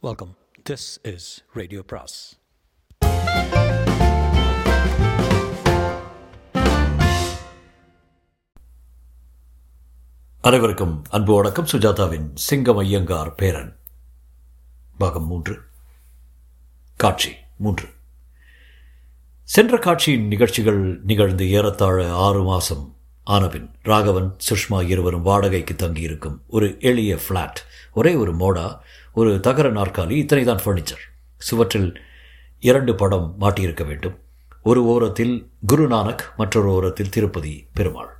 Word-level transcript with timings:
Welcome 0.00 0.36
this 0.70 1.14
is 1.14 1.44
radio 1.52 1.82
பிராஸ் 1.82 2.38
அனைவருக்கும் 10.40 11.04
அன்பு 11.10 11.34
வணக்கம். 11.34 11.64
சுஜாதாவின் 11.64 12.30
சிங்கம் 12.34 12.76
ஐயங்கார் 12.76 13.34
பேரன். 13.34 13.78
பாகம் 14.98 15.26
மூன்று. 15.26 15.60
காட்சி 16.96 17.32
மூன்று. 17.56 17.88
சென்ற 19.42 19.78
காட்சியின் 19.78 20.26
நிகழ்ச்சிகள் 20.26 21.00
நிகழ்ந்து 21.00 21.50
ஏறத்தாழ 21.50 22.12
ஆறு 22.12 22.42
மாசம் 22.42 22.92
ஆனபின் 23.24 23.74
ராகவன் 23.82 24.36
சுஷ்மா 24.50 24.86
இருவரும் 24.86 25.22
வாடகைக்கு 25.22 25.76
தங்கியிருக்கும் 25.76 26.42
ஒரு 26.46 26.76
எளிய 26.80 27.16
ஃப்ளாட் 27.16 27.56
ஒரே 27.92 28.14
ஒரு 28.14 28.34
மோடா 28.34 28.78
ஒரு 29.18 29.40
தகர 29.40 29.70
நாற்காலி 29.70 30.10
இத்தனை 30.10 30.44
தான் 30.44 30.62
ஃபர்னிச்சர் 30.64 31.04
சுவற்றில் 31.36 32.02
இரண்டு 32.60 32.94
படம் 32.94 33.36
மாட்டியிருக்க 33.40 33.86
வேண்டும். 33.86 34.18
ஒரு 34.62 34.84
ஓரத்தில் 34.84 35.50
குருநானக் 35.72 36.22
மற்றொரு 36.36 36.68
ஓரத்தில் 36.68 37.08
திருப்பதி 37.08 37.68
பெருமாள். 37.74 38.12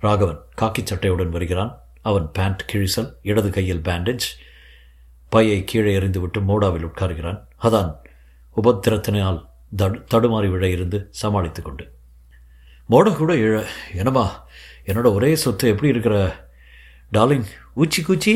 ராகவன் 0.00 0.40
காக்கி 0.60 0.82
சட்டையுடன் 0.82 1.28
வருகிறான். 1.28 1.72
அவன் 2.02 2.30
பேண்ட் 2.32 2.64
கிழிசல் 2.72 3.14
இடது 3.22 3.50
கையில் 3.50 3.80
பேண்டேஜ் 3.80 4.28
பையை 5.28 5.64
கீழே 5.64 5.98
எறிந்துவிட்டு 5.98 6.40
மோடாவில் 6.40 6.88
உட்காருகிறான். 6.90 7.40
அதான் 7.62 7.94
உபத்திரத்தினால் 8.62 9.46
தடு 9.76 10.04
தடுமாறி 10.14 10.50
விழ 10.50 10.68
இருந்து 10.68 11.08
சமாளித்துக் 11.10 11.64
கொண்டு. 11.64 11.84
மோட 12.90 13.16
கூட 13.16 13.34
இழ 13.34 13.66
என்னம்மா 13.94 14.46
என்னோட 14.86 15.14
ஒரே 15.14 15.36
சொத்து 15.36 15.68
எப்படி 15.68 15.88
இருக்கிற? 15.88 16.16
டார்லிங் 17.11 17.47
ஊச்சி 17.75 18.01
கூச்சி 18.03 18.35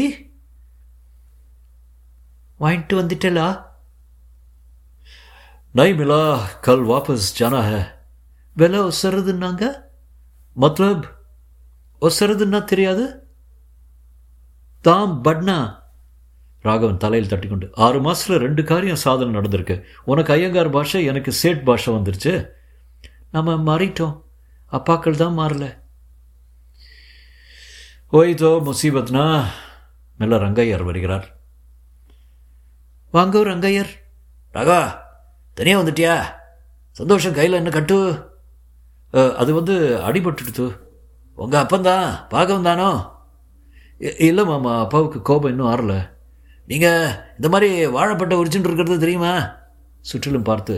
வாங்கிட்டு 2.59 2.95
வந்துட்டலா 2.99 3.49
नहीं 5.75 5.93
मिला 5.93 6.21
कल 6.63 6.79
वापस 6.85 7.33
जाना 7.35 7.59
है 7.63 7.81
விலை 8.57 8.79
ஒசருதுன்னாங்க 8.87 9.65
மத்லப் 10.57 11.05
ஒசருதுன்னா 12.01 12.59
தெரியாது 12.65 13.03
தாம் 14.85 15.13
பட்னா 15.21 15.55
ராகவன் 16.65 16.97
தலையில் 16.97 17.29
தட்டிக்கொண்டு 17.29 17.67
ஆறு 17.85 17.99
மாசத்துல 17.99 18.39
ரெண்டு 18.39 18.63
காரியம் 18.63 19.01
சாதனை 19.03 19.31
நடந்திருக்கு 19.33 19.75
உனக்கு 20.05 20.33
ஐயங்கார் 20.33 20.69
பாஷை 20.69 21.01
எனக்கு 21.05 21.33
சேட் 21.33 21.63
பாஷை 21.63 21.91
வந்துருச்சு 21.93 22.33
நம்ம 23.29 23.55
மாறிட்டோம் 23.67 24.15
அப்பாக்கள் 24.71 25.21
தான் 25.23 25.39
மாறல 25.39 25.67
ஓய்தோ 28.12 28.50
முசீபத்னா. 28.66 29.22
மெல்ல 30.18 30.36
ரங்கையர் 30.42 30.84
வருகிறார். 30.88 31.24
வாங்கோ 33.14 33.40
ரங்கையர். 33.48 33.90
ராகா 34.54 34.78
தனியாக 35.58 35.82
வந்துட்டியா? 35.82 36.14
சந்தோஷம் 36.98 37.36
கையில் 37.38 37.58
என்ன 37.58 37.70
கட்டு? 37.76 37.98
அது 39.42 39.50
வந்து 39.58 39.76
அடிபட்டுடுத்து 40.08 40.66
உங்கள் 41.34 41.62
அப்பந்தான் 41.62 42.06
பார்க்கவும் 42.28 42.68
தானோ? 42.68 42.90
இல்லை 44.28 44.44
மாமா 44.44 44.72
அப்பாவுக்கு 44.84 45.22
கோபம் 45.22 45.50
இன்னும் 45.50 45.70
ஆறல. 45.74 45.94
நீங்கள் 46.70 47.10
இந்த 47.36 47.48
மாதிரி 47.48 47.86
வாழைப்பட்டை 47.86 48.36
உரிச்சுட்டு 48.38 48.70
இருக்கிறது 48.70 49.02
தெரியுமா? 49.04 49.34
சுற்றிலும் 50.00 50.48
பார்த்து. 50.52 50.76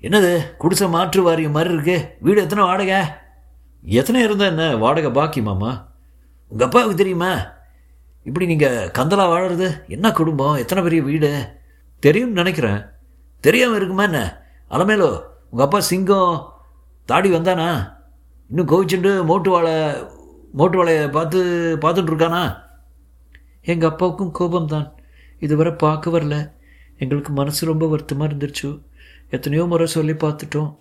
என்னது 0.00 0.32
குடிசை 0.62 0.88
மாற்று 0.88 1.22
வாரியம் 1.22 1.58
மாதிரி 1.58 1.74
இருக்கு? 1.74 1.98
வீடு 2.20 2.42
எத்தனை 2.42 2.64
வாடகை? 2.64 3.02
எத்தனை 3.86 4.22
இருந்தால் 4.22 4.48
என்ன? 4.48 4.76
வாடகை 4.76 5.10
பாக்கி 5.10 5.42
மாமா. 5.42 5.86
உங்கள் 6.48 6.66
அப்பாவுக்கு 6.66 6.96
தெரியுமா? 6.96 7.38
இப்படி 8.24 8.46
நீங்கள் 8.46 8.90
கந்தலா 8.98 9.26
வாழறது? 9.30 9.88
என்ன 9.88 10.12
குடும்பம்? 10.12 10.54
எத்தனை 10.54 10.82
பெரிய 10.82 11.02
வீடு? 11.02 11.48
தெரியும்னு 12.00 12.34
நினைக்கிறேன். 12.34 12.84
தெரியாமல் 13.40 13.76
இருக்குமா 13.76 14.02
என்ன? 14.02 14.42
அலமேலோ 14.70 15.22
உங்கள் 15.50 15.66
அப்பா 15.66 15.80
சிங்கம் 15.80 16.52
தாடி 17.04 17.30
வந்தானா? 17.30 17.96
இன்னும் 18.48 18.68
கோவிச்சுண்டு 18.68 19.24
மோட்டு 19.24 19.50
வாழை 19.50 20.04
மோட்டு 20.52 20.84
வாழையை 20.84 21.10
பார்த்து 21.10 21.42
பார்த்துட்டுருக்கானா 21.80 22.62
எங்கள் 23.62 23.90
அப்பாவுக்கும் 23.90 24.34
கோபம்தான். 24.38 24.92
இதுவரை 25.38 25.72
பார்க்க 25.72 26.10
வரல. 26.10 26.52
எங்களுக்கு 26.98 27.32
மனசு 27.32 27.66
ரொம்ப 27.66 27.88
வருத்தமாக 27.88 28.32
இருந்துருச்சு. 28.32 28.82
எத்தனையோ 29.30 29.64
முறை 29.64 29.86
சொல்லி 29.86 30.12
பார்த்துட்டோம். 30.12 30.76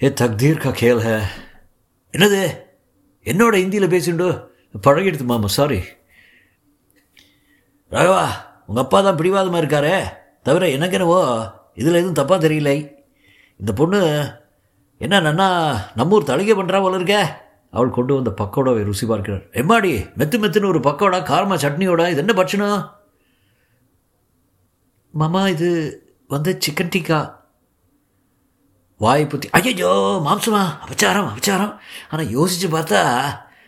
ஏ 0.00 0.08
தக்தீர் 0.20 0.58
கா 0.58 0.70
கேல் 0.70 1.00
ஹ. 1.00 1.10
என்னது? 2.14 2.40
என்னோட 3.26 3.54
ஹிந்தியில் 3.56 3.92
பேசிண்டோ? 3.94 4.28
பழகிடுது 4.84 5.24
மாமா 5.24 5.46
சாரி 5.48 5.78
ராகவா 7.92 8.24
உங்கள் 8.66 8.84
அப்பா 8.84 9.00
தான் 9.00 9.18
பிடிவாதமாக 9.18 9.60
இருக்காரே. 9.62 9.94
தவிர 10.42 10.68
எனக்கு 10.68 10.94
என்னவோ 10.94 11.18
இதில் 11.74 11.94
எதுவும் 11.94 12.18
தப்பாக 12.18 12.38
தெரியல. 12.40 12.70
இந்த 13.60 13.72
பொண்ணு 13.72 14.00
என்ன 15.00 15.20
நன்னா 15.20 15.46
நம்மூர் 15.96 16.24
தலைகை 16.24 16.54
பண்ணுறா 16.54 16.80
போல 16.80 16.96
இருக்க. 16.96 17.16
அவள் 17.72 17.90
கொண்டு 17.90 18.14
வந்த 18.14 18.30
பக்கோடாவை 18.40 18.82
ருசி 18.84 19.06
பார்க்கிறார் 19.06 19.44
எம்மாடி 19.52 19.90
மெத்து 20.18 20.36
மெத்துன்னு 20.38 20.68
ஒரு 20.68 20.80
பக்கோடா 20.80 21.22
காரமாக 21.22 21.58
சட்னியோட 21.64 22.10
இது 22.10 22.20
என்ன 22.20 22.32
பட்சணம்? 22.32 22.78
மாமா 25.14 25.48
இது 25.48 25.68
வந்து 26.30 26.50
சிக்கன் 26.64 26.92
டிக்கா? 26.94 27.18
வாய் 28.98 29.26
புத்தி 29.26 29.50
ஐயோ 29.50 30.22
மாம்சமா? 30.26 30.68
அபச்சாரம் 30.86 31.28
அபச்சாரம். 31.28 31.78
ஆனால் 32.10 32.28
யோசித்து 32.28 32.78
பார்த்தா 32.78 33.22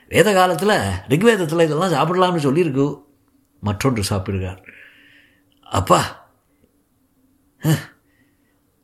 வேத 0.09 0.33
காலத்தில் 0.33 0.69
ரிக்வேதத்தில் 1.09 1.63
இதெல்லாம் 1.63 1.93
சாப்பிடலாம்னு 1.93 2.41
சொல்லியிருக்கு. 2.41 3.03
மற்றொன்று 3.61 4.03
சாப்பிடுகிறார். 4.03 4.65
அப்பா. 5.63 6.27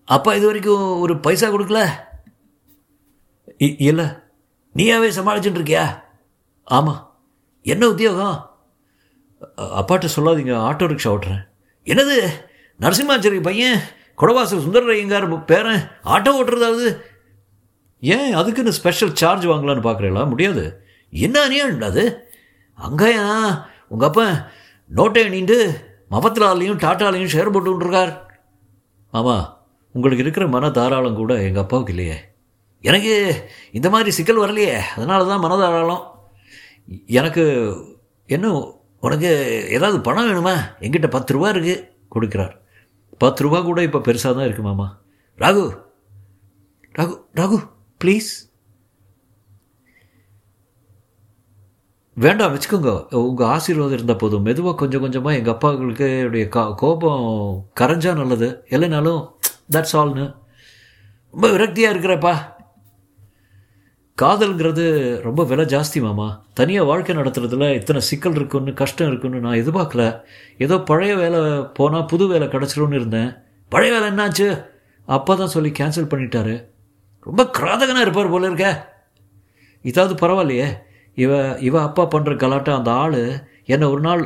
அப்பா 0.04 0.34
இது 0.34 0.46
வரைக்கும் 0.46 0.98
ஒரு 0.98 1.20
பைசா 1.20 1.48
கொடுக்கல? 1.48 1.88
இ- 3.58 3.74
இல்லை. 3.78 4.04
நீயாவே 4.74 5.10
சமாளிச்சுட்டு 5.10 5.58
இருக்கியா? 5.58 6.02
ஆமாம் 6.64 7.20
என்ன 7.62 7.88
உத்தியோகம்? 7.88 8.56
அப்பாட்ட 9.56 10.08
சொல்லாதீங்க. 10.16 10.54
ஆட்டோ 10.54 10.86
ரிக்ஷா 10.86 11.18
ஓட்டுறேன். 11.18 11.48
என்னது? 11.84 12.30
நரசிம்மாச்சாரி 12.80 13.42
பையன்? 13.42 13.80
குடவாசல் 14.18 14.64
சுந்தரரையங்கார் 14.64 15.44
பேரன் 15.44 15.90
ஆட்டோ 16.04 16.30
ஓட்டுறதாவது? 16.40 17.00
ஏன் 18.00 18.32
அதுக்குன்னு 18.32 18.72
ஸ்பெஷல் 18.72 19.14
சார்ஜ் 19.14 19.46
வாங்கலான்னு 19.46 19.86
பார்க்குறீங்களா 19.86 20.28
முடியாது. 20.28 20.84
என்ன 21.10 21.42
அநியாயம் 21.42 21.80
அது? 21.80 22.28
அங்கேயா? 22.78 23.26
உங்கள் 23.88 24.08
அப்பா 24.08 24.48
நோட்டை 24.94 25.24
அணிந்து 25.24 25.80
மபத்லாலையும் 26.10 26.80
டாட்டாலையும் 26.84 27.32
ஷேர் 27.34 27.52
போட்டுருக்கார் 27.52 28.16
ஆமாம் 29.10 29.66
உங்களுக்கு 29.92 30.22
இருக்கிற 30.22 30.46
மன 30.46 30.70
தாராளம் 30.70 31.14
கூட 31.14 31.42
எங்கள் 31.42 31.62
அப்பாவுக்கு 31.62 31.92
இல்லையே. 31.94 32.18
எனக்கு 32.80 33.48
இந்த 33.72 33.90
மாதிரி 33.90 34.10
சிக்கல் 34.10 34.38
வரலையே. 34.38 34.78
அதனால 34.96 35.24
தான் 35.24 35.44
மனதாராளம். 35.44 36.02
எனக்கு 37.06 37.44
என்ன 38.26 38.74
உனக்கு 39.00 39.30
ஏதாவது 39.70 40.00
பணம் 40.00 40.28
வேணுமா? 40.28 40.54
எங்கிட்ட 40.80 41.10
பத்து 41.10 41.32
ரூபா 41.32 41.48
இருக்கு 41.48 41.92
கொடுக்குறார். 42.14 42.62
பத்து 43.18 43.42
ரூபா 43.44 43.60
கூட 43.60 43.82
இப்போ 43.82 43.98
பெருசாக 43.98 44.34
தான் 44.34 44.44
இருக்கு 44.44 44.62
மாமா. 44.62 44.86
ராகு. 45.38 45.64
ராகு 46.98 47.14
ராகு 47.38 47.58
ப்ளீஸ் 48.00 48.32
வேண்டாம் 52.16 52.52
வச்சுக்கோங்க. 52.54 52.90
உங்கள் 53.12 53.46
ஆசீர்வாதம் 53.46 53.92
இருந்தால் 53.92 54.16
போதும். 54.16 54.42
மெதுவாக 54.42 54.76
கொஞ்சம் 54.76 55.00
கொஞ்சமாக 55.00 55.36
எங்கள் 55.36 55.54
அப்பாவுக்கு 55.54 56.26
உடைய 56.28 56.48
கா 56.48 56.62
கோபம் 56.82 57.24
கரைஞ்சா 57.80 58.12
நல்லது. 58.14 58.48
இல்லைனாலும் 58.70 59.20
தட்ஸ் 59.72 59.96
ஆல்னு 60.00 60.26
ரொம்ப 61.34 61.46
விரக்தியாக 61.54 61.94
இருக்கிறப்பா. 61.94 62.34
காதல்ங்கிறது 64.18 64.82
ரொம்ப 65.24 65.40
விலை 65.50 65.64
ஜாஸ்தி 65.72 65.98
மாமா. 66.04 66.26
தனியாக 66.58 66.88
வாழ்க்கை 66.88 67.14
நடத்துறதுல 67.16 67.68
இத்தனை 67.78 68.00
சிக்கல் 68.08 68.36
இருக்குன்னு 68.38 68.72
கஷ்டம் 68.80 69.08
இருக்குன்னு 69.10 69.38
நான் 69.44 69.58
எதிர்பார்க்கல. 69.62 70.04
ஏதோ 70.64 70.76
பழைய 70.90 71.14
வேலை 71.22 71.40
போனால் 71.78 72.06
புது 72.12 72.24
வேலை 72.32 72.46
கிடச்சிரும்னு 72.52 72.98
இருந்தேன். 73.00 73.30
பழைய 73.72 73.92
வேலை 73.94 74.06
என்னாச்சு? 74.12 74.46
அப்பா 75.08 75.34
தான் 75.34 75.52
சொல்லி 75.56 75.72
கேன்சல் 75.80 76.10
பண்ணிட்டாரு. 76.12 76.54
ரொம்ப 77.26 77.42
கிராதகனாக 77.58 78.06
இருப்பார் 78.06 78.32
போல 78.34 78.46
இருக்க. 78.50 78.68
இதாவது 79.84 80.14
பரவாயில்லையே. 80.22 80.68
இவ 81.24 81.32
இவ 81.68 81.74
அப்பா 81.88 82.04
பண்ணுற 82.14 82.32
கலாட்டா 82.44 82.72
அந்த 82.78 82.90
ஆள் 83.02 83.20
என்னை 83.74 83.88
ஒரு 83.94 84.02
நாள் 84.08 84.24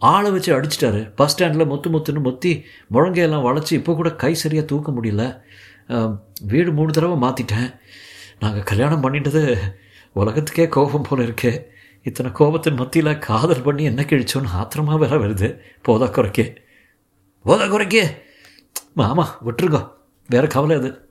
ஆளை 0.00 0.30
வச்சு 0.30 0.50
அடிச்சிட்டாரு. 0.56 1.02
பஸ் 1.18 1.32
ஸ்டாண்டில் 1.32 1.70
மொத்து 1.72 1.88
மொத்துன்னு 1.96 2.26
மொத்தி 2.28 2.52
முழங்கையெல்லாம் 2.94 3.46
வளைச்சி 3.48 3.72
இப்போ 3.80 3.92
கூட 3.94 4.10
கை 4.22 4.34
சரியாக 4.44 4.70
தூக்க 4.72 4.90
முடியல. 4.96 5.24
வீடு 6.52 6.70
மூணு 6.78 6.90
தடவை 6.92 7.16
மாற்றிட்டேன் 7.24 7.68
நாங்கள் 8.40 8.62
கல்யாணம் 8.62 9.02
பண்ணிட்டது 9.02 9.58
உலகத்துக்கே 10.12 10.68
கோபம் 10.68 11.02
போல 11.02 11.22
இருக்கே. 11.22 11.64
இத்தனை 12.02 12.32
கோபத்தின் 12.32 12.76
மத்தியில் 12.76 13.18
காதல் 13.18 13.62
பண்ணி 13.62 13.84
என்ன 13.84 14.02
கிழிச்சோன்னு 14.02 14.48
ஆத்திரமா 14.54 14.98
வேற 14.98 15.18
வருது. 15.18 15.58
போதா 15.82 16.06
குறைக்கே. 16.06 16.56
போதா 17.42 17.66
குறைக்கே. 17.66 18.22
ஆமாம் 18.94 19.38
விட்டுருங்க. 19.44 19.92
வேற 20.28 20.46
கவலை 20.46 20.76
அது. 20.76 21.08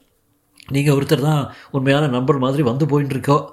நீங்கள் 0.72 0.96
ஒருத்தர் 0.96 1.22
தான் 1.22 1.54
உண்மையான 1.72 2.08
நண்பர் 2.08 2.38
மாதிரி 2.38 2.64
வந்து 2.64 2.86
போயின்னு 2.86 3.04
இருக்கோ 3.04 3.52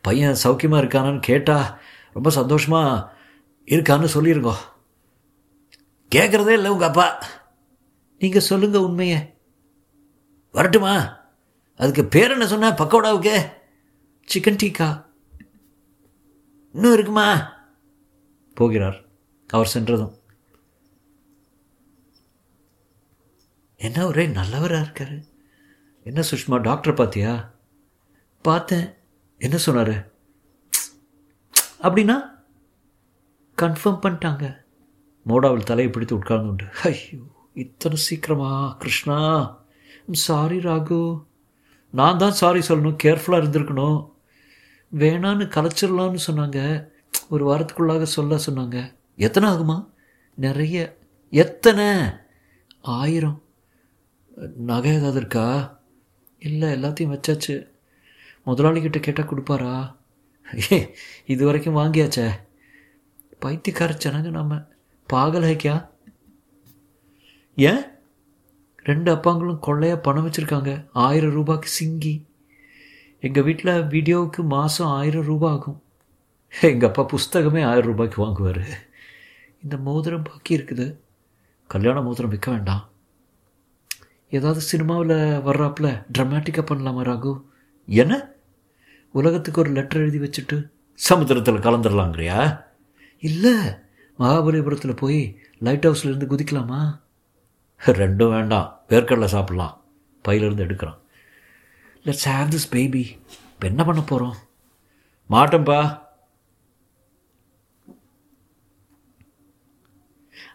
பையன் 0.00 0.36
சௌக்கியமாக 0.44 0.82
இருக்கானான்னு 0.84 1.20
கேட்டால் 1.20 1.80
ரொம்ப 2.12 2.30
சந்தோஷமாக 2.30 3.12
இருக்கான்னு 3.66 4.08
சொல்லிருங்கோ. 4.14 4.54
கேட்குறதே 6.14 6.48
இல்லை 6.48 6.70
உங்கள் 6.70 6.88
அப்பா. 6.88 7.22
நீங்கள் 8.18 8.40
சொல்லுங்கள் 8.40 8.80
உண்மையை. 8.80 9.34
வரட்டுமா? 10.52 11.24
அதுக்கு 11.76 12.04
பேர் 12.04 12.30
என்ன 12.30 12.46
சொன்ன? 12.46 12.70
பக்கோடாவுக்கு? 12.70 13.52
சிக்கன் 14.34 14.60
டீக்கா 14.62 15.04
இன்னும் 16.72 16.92
இருக்குமா? 16.92 17.52
போகிறார். 18.54 19.04
அவர் 19.48 19.66
சென்றதும். 19.66 20.14
என்ன 23.76 24.06
ஒரே 24.06 24.26
நல்லவராக 24.26 24.86
இருக்காரு? 24.86 25.24
என்ன 26.04 26.22
சுஷ்மா 26.30 26.60
டாக்டர் 26.60 26.94
பார்த்தியா 26.94 27.50
பார்த்தேன். 28.42 28.94
என்ன 29.38 29.56
சொன்னார்? 29.56 30.10
அப்படின்னா? 31.82 32.16
கன்ஃபார்ம் 33.62 34.02
பண்ணிட்டாங்க. 34.02 34.56
மோடாவில் 35.26 35.64
தலையை 35.64 35.92
பிடித்து 35.92 36.14
உட்கார்ந்து 36.14 36.48
உண்டு. 36.48 36.64
ஐயோ 36.82 37.18
இத்தனை 37.54 37.98
சீக்கிரமா 37.98 38.76
கிருஷ்ணா? 38.78 39.18
சாரி 40.12 40.56
ராகு. 40.56 41.24
நான் 41.96 42.18
தான் 42.18 42.32
சாரி 42.32 42.58
சொல்லணும் 42.58 42.96
கேர்ஃபுல்லாக 43.02 43.40
இருந்திருக்கணும். 43.42 44.10
வேணான்னு 44.98 45.44
கலைச்சிடலான்னு 45.56 46.18
சொன்னாங்க. 46.26 46.88
ஒரு 47.28 47.42
வாரத்துக்குள்ளாக 47.50 48.02
சொல்ல 48.02 48.40
சொன்னாங்க. 48.46 48.94
எத்தனை 49.16 49.50
ஆகுமா? 49.50 49.88
நிறைய. 50.34 50.96
எத்தனை? 51.30 52.02
ஆயிரம். 52.82 53.42
நகை 54.56 54.94
ஏதாவது 54.94 55.16
இருக்கா? 55.16 55.46
இல்லை 56.38 56.82
எல்லாத்தையும் 56.82 57.18
வச்சாச்சு. 57.18 57.68
முதலாளிகிட்ட 58.46 59.00
கேட்டால் 59.00 59.28
கொடுப்பாரா? 59.28 59.96
ஏ 60.72 60.94
இது 61.26 61.44
வரைக்கும் 61.44 61.76
வாங்கியாச்சே. 61.76 62.30
பைத்தியக்கார 63.38 63.92
ஜனங்க 63.92 64.30
நம்ம 64.30 64.56
பாகல் 65.12 65.46
ஹைக்கியா 65.48 65.88
ஏன்? 67.56 67.82
ரெண்டு 68.88 69.08
அப்பாங்களும் 69.14 69.62
கொள்ளையாக 69.66 70.04
பணம் 70.06 70.26
வச்சுருக்காங்க. 70.26 70.72
ஆயிரம் 70.92 71.34
ரூபாய்க்கு 71.38 71.68
சிங்கி. 71.78 72.14
எங்கள் 73.20 73.46
வீட்டில் 73.46 73.86
வீடியோவுக்கு 73.94 74.42
மாதம் 74.54 74.92
ஆயிரம் 74.98 75.26
ரூபா 75.30 75.48
ஆகும். 75.50 75.78
எங்கள் 76.70 76.88
அப்பா 76.88 77.02
புஸ்தகமே 77.12 77.62
ஆயிரம் 77.70 77.90
ரூபாய்க்கு 77.90 78.18
வாங்குவார். 78.24 78.62
இந்த 79.62 79.76
மோதிரம் 79.76 80.26
பாக்கி 80.28 80.52
இருக்குது. 80.58 80.86
கல்யாண 81.70 82.00
மோதிரம் 82.00 82.32
விற்க 82.34 82.50
வேண்டாம். 82.50 82.84
ஏதாவது 84.30 84.60
சினிமாவில் 84.60 85.16
வர்றாப்புல 85.48 85.88
ட்ரமாட்டிக்காக 86.18 86.64
பண்ணலாமா 86.70 87.02
ராகு? 87.08 87.32
என்ன? 87.88 88.14
உலகத்துக்கு 89.14 89.60
ஒரு 89.60 89.70
லெட்டர் 89.70 90.00
எழுதி 90.00 90.18
வச்சுட்டு 90.18 90.56
சமுத்திரத்தில் 91.00 91.64
கலந்துடலாங்கிறியா 91.66 92.38
இல்லை 93.22 93.54
மகாபலிபுரத்தில் 94.18 95.00
போய் 95.02 95.20
லைட் 95.58 95.86
ஹவுஸ்லேருந்து 95.86 96.30
குதிக்கலாமா? 96.30 96.80
ரெண்டும் 98.02 98.32
வேண்டாம். 98.36 98.68
வேர்க்கடலை 98.90 99.28
சாப்பிட்லாம். 99.34 99.74
பையிலேருந்து 100.24 100.66
எடுக்கிறான் 100.66 100.98
லெட்ஸ் 102.06 102.26
ஹேவ் 102.30 102.52
திஸ் 102.54 102.70
பேபி 102.70 103.02
இப்போ 103.52 103.66
என்ன 103.66 103.84
பண்ண 103.84 104.00
போகிறோம் 104.00 104.36
மாட்டோம்ப்பா 105.30 105.78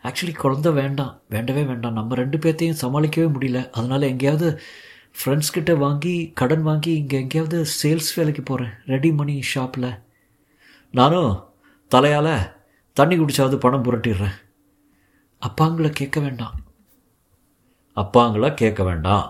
ஆக்சுவலி 0.08 0.34
குழந்த 0.44 0.70
வேண்டாம். 0.74 1.22
வேண்டவே 1.30 1.64
வேண்டாம். 1.64 1.94
நம்ம 1.94 2.16
ரெண்டு 2.16 2.38
பேர்த்தையும் 2.38 2.80
சமாளிக்கவே 2.82 3.28
முடியல. 3.36 3.60
அதனால் 3.70 4.02
எங்கேயாவது 4.02 4.48
ஃப்ரெண்ட்ஸ் 5.20 5.54
கிட்ட 5.54 5.76
வாங்கி 5.76 6.16
கடன் 6.34 6.62
வாங்கி 6.62 6.92
இங்கே 6.96 7.18
எங்கேயாவது 7.20 7.66
சேல்ஸ் 7.82 8.10
வேலைக்கு 8.16 8.44
போகிறேன் 8.44 8.74
ரெடி 8.86 9.12
மணி 9.12 9.42
ஷாப்பில் 9.42 9.90
நானும் 10.94 11.34
தலையால் 11.92 12.34
தண்ணி 12.98 13.16
குடிச்சாவது 13.18 13.58
பணம் 13.58 13.86
புரட்டிடுறேன். 13.86 14.36
அப்பாங்களை 15.42 15.90
கேட்க 15.90 16.20
வேண்டாம். 16.20 16.56
அப்பாங்களா 17.96 18.50
கேட்க 18.54 18.84
வேண்டாம். 18.84 19.26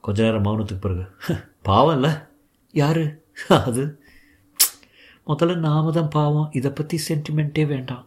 கொஞ்ச 0.00 0.18
நேரம் 0.22 0.44
மௌனத்துக்கு 0.44 0.80
பிறகு 0.80 1.04
பாவம் 1.62 1.94
இல்லை 1.94 2.10
யார்? 2.72 3.04
அது? 3.48 4.02
முதல்ல 5.26 5.54
நாம 5.56 5.90
தான் 5.90 6.08
பாவம். 6.08 6.50
இதை 6.52 6.70
பற்றி 6.70 6.96
சென்டிமெண்ட்டே 7.08 7.66
வேண்டாம். 7.66 8.04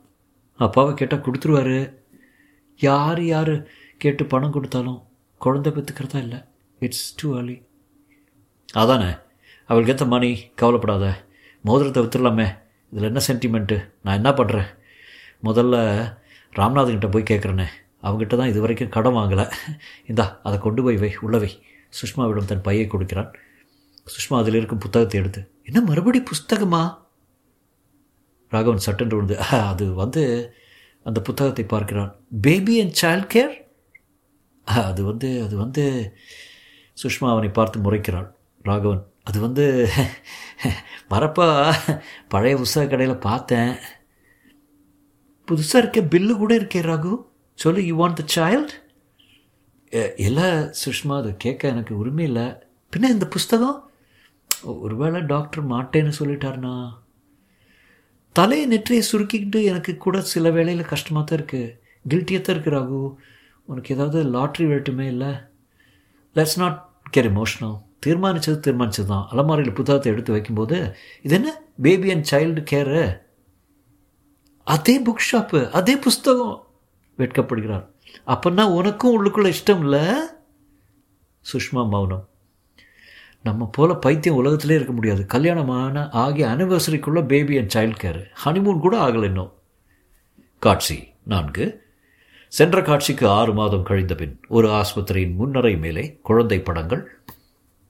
அப்பாவை 0.60 0.94
கேட்டால் 0.94 1.24
கொடுத்துருவாரு. 1.26 1.80
யார் 2.80 3.22
யார் 3.24 3.54
கேட்டு 3.98 4.26
பணம் 4.26 4.52
கொடுத்தாலும் 4.52 5.00
குழந்தை 5.42 5.72
பெற்றுக்கிறதா 5.72 6.16
இல்லை? 6.16 6.40
இட்ஸ் 6.80 7.16
டூ 7.22 7.28
அர்லி 7.38 7.58
அதானே? 8.74 9.12
அவளுக்கு 9.70 9.94
ஏற்ற 9.94 10.06
மணி 10.06 10.30
கவலைப்படாத. 10.56 11.06
மோதிரத்தை 11.64 12.04
வித்துடலாமே. 12.04 12.48
இதில் 12.92 13.10
என்ன 13.10 13.22
சென்டிமெண்ட்டு 13.28 13.78
நான் 14.04 14.16
என்ன 14.16 14.32
பண்ணுறேன் 14.32 14.70
முதல்ல 15.44 15.76
ராம்நாத்கிட்ட 16.56 17.08
போய் 17.12 17.30
கேட்குறேனே 17.30 17.68
அவங்ககிட்ட 18.04 18.36
தான் 18.40 18.52
இது 18.52 18.60
வரைக்கும் 18.64 18.94
கடன் 18.96 19.18
வாங்கலை. 19.18 19.46
இந்தா 20.12 20.26
அதை 20.48 20.58
கொண்டு 20.66 20.82
போய் 20.86 21.02
வை 21.04 21.12
உள்ளவை 21.26 21.52
சுஷ்மாவிடம் 22.00 22.50
தன் 22.52 22.66
பையை 22.68 22.86
கொடுக்கிறான். 22.94 23.30
சுஷ்மா 24.14 24.36
அதில் 24.42 24.58
இருக்கும் 24.60 24.84
புத்தகத்தை 24.86 25.18
எடுத்து 25.22 25.42
என்ன 25.70 25.80
மறுபடி 25.90 26.20
புஸ்தகமா? 26.30 26.82
ராகவன் 28.52 28.86
சட்டென்று 28.88 29.16
விழுந்து 29.18 29.38
அது 29.72 29.86
வந்து 30.02 30.24
அந்த 31.06 31.20
புத்தகத்தை 31.28 31.64
பார்க்கிறான். 31.74 32.12
பேபி 32.46 32.76
அண்ட் 32.84 32.98
சைல்ட் 33.02 33.30
கேர் 33.34 33.56
அது 34.90 35.02
வந்து 35.10 35.30
அது 35.46 35.56
வந்து 35.64 35.84
சுஷ்மா 36.98 37.28
அவனை 37.34 37.50
பார்த்து 37.58 37.84
முறைக்கிறாள். 37.86 38.30
ராகவன் 38.70 39.04
அது 39.30 39.38
வந்து 39.46 39.66
வரப்பா 41.14 41.48
பழைய 42.34 42.56
புஸ்தக 42.62 42.86
கடையில் 42.92 43.26
பார்த்தேன். 43.28 43.74
புதுசாக 45.48 45.82
இருக்க 45.82 46.00
பில்லு 46.14 46.34
கூட 46.42 46.54
இருக்கே 46.60 46.82
ராகு? 46.90 47.14
சொல்லு 47.64 47.82
யூ 47.90 47.96
வாண்ட் 48.02 48.20
த 48.22 48.26
சைல்ட் 48.36 48.74
இல்லை 50.28 50.48
சுஷ்மா 50.84 51.16
அதை 51.22 51.32
கேட்க 51.44 51.74
எனக்கு 51.74 51.94
உரிமை 52.02 52.24
இல்லை. 52.30 52.48
பின்ன 52.94 53.12
இந்த 53.16 53.28
புஸ்தகம்? 53.36 53.78
ஒருவேளை 54.86 55.20
டாக்டர் 55.32 55.64
மாட்டேன்னு 55.74 56.14
சொல்லிட்டாருனா? 56.20 56.74
தலையை 58.36 58.66
நெற்றியை 58.74 59.04
சுருக்கிக்கிட்டு 59.10 59.60
எனக்கு 59.72 59.92
கூட 60.06 60.18
சில 60.34 60.50
வேளையில் 60.58 60.92
கஷ்டமாக 60.92 61.24
தான் 61.24 61.38
இருக்குது 61.40 61.74
கில்ட்டியாக 62.12 62.42
தான் 62.44 62.56
இருக்கு 62.56 62.76
ராகு. 62.76 63.02
உனக்கு 63.70 63.94
ஏதாவது 63.96 64.20
லாட்ரி 64.36 64.66
வெட்டுமே 64.72 65.06
இல்லை? 65.14 65.32
லெட்ஸ் 66.36 66.60
நாட் 66.64 66.80
கேர் 67.16 67.32
இமோஷனல் 67.34 67.76
தீர்மானிச்சது 68.06 68.58
தீர்மானித்தது 68.66 69.10
தான் 69.14 69.26
அலமாரியில் 69.32 69.78
புத்தகத்தை 69.80 70.12
எடுத்து 70.14 70.36
வைக்கும்போது 70.36 70.78
இது 71.26 71.36
என்ன? 71.40 71.50
பேபி 71.86 72.10
அண்ட் 72.16 72.30
சைல்டு 72.32 72.64
கேரு 72.74 73.04
அதே 74.68 74.96
புக் 75.08 75.28
ஷாப்பு 75.32 75.60
அதே 75.80 75.96
புஸ்தகம். 76.06 76.56
வெட்கப்படுகிறார். 77.18 77.86
அப்பன்னா 78.28 78.64
உனக்கும் 78.64 79.16
உள்ளுக்குள்ள 79.16 79.54
இஷ்டம் 79.54 79.80
இல்லை? 79.80 80.06
சுஷ்மா 81.54 81.90
மௌனம். 81.90 82.30
நம்ம 83.44 83.70
போல 83.72 83.94
பைத்தியம் 83.94 84.38
உலகத்திலே 84.38 84.76
இருக்க 84.76 84.94
முடியாது. 84.94 85.26
கல்யாணமான 85.26 86.10
ஆகிய 86.10 86.48
அனிவர்சரிக்குள்ள 86.48 87.26
baby 87.26 87.58
and 87.58 87.74
child 87.76 88.06
care 88.06 88.26
honeymoon 88.46 88.80
கூட 88.80 89.08
ஆகலை 89.08 89.24
இன்னும். 89.24 89.54
காட்சி 90.60 91.14
நான்கு. 91.24 91.86
சென்ற 92.48 92.82
காட்சிக்கு 92.82 93.30
ஆறு 93.30 93.54
மாதம் 93.54 93.84
கழிந்த 93.84 94.16
பின் 94.16 94.40
ஒரு 94.48 94.70
ஆஸ்பத்திரியின் 94.70 95.36
முன்னரை 95.36 95.78
மேலே 95.78 96.20
குழந்தை 96.24 96.60
படங்கள் 96.60 97.20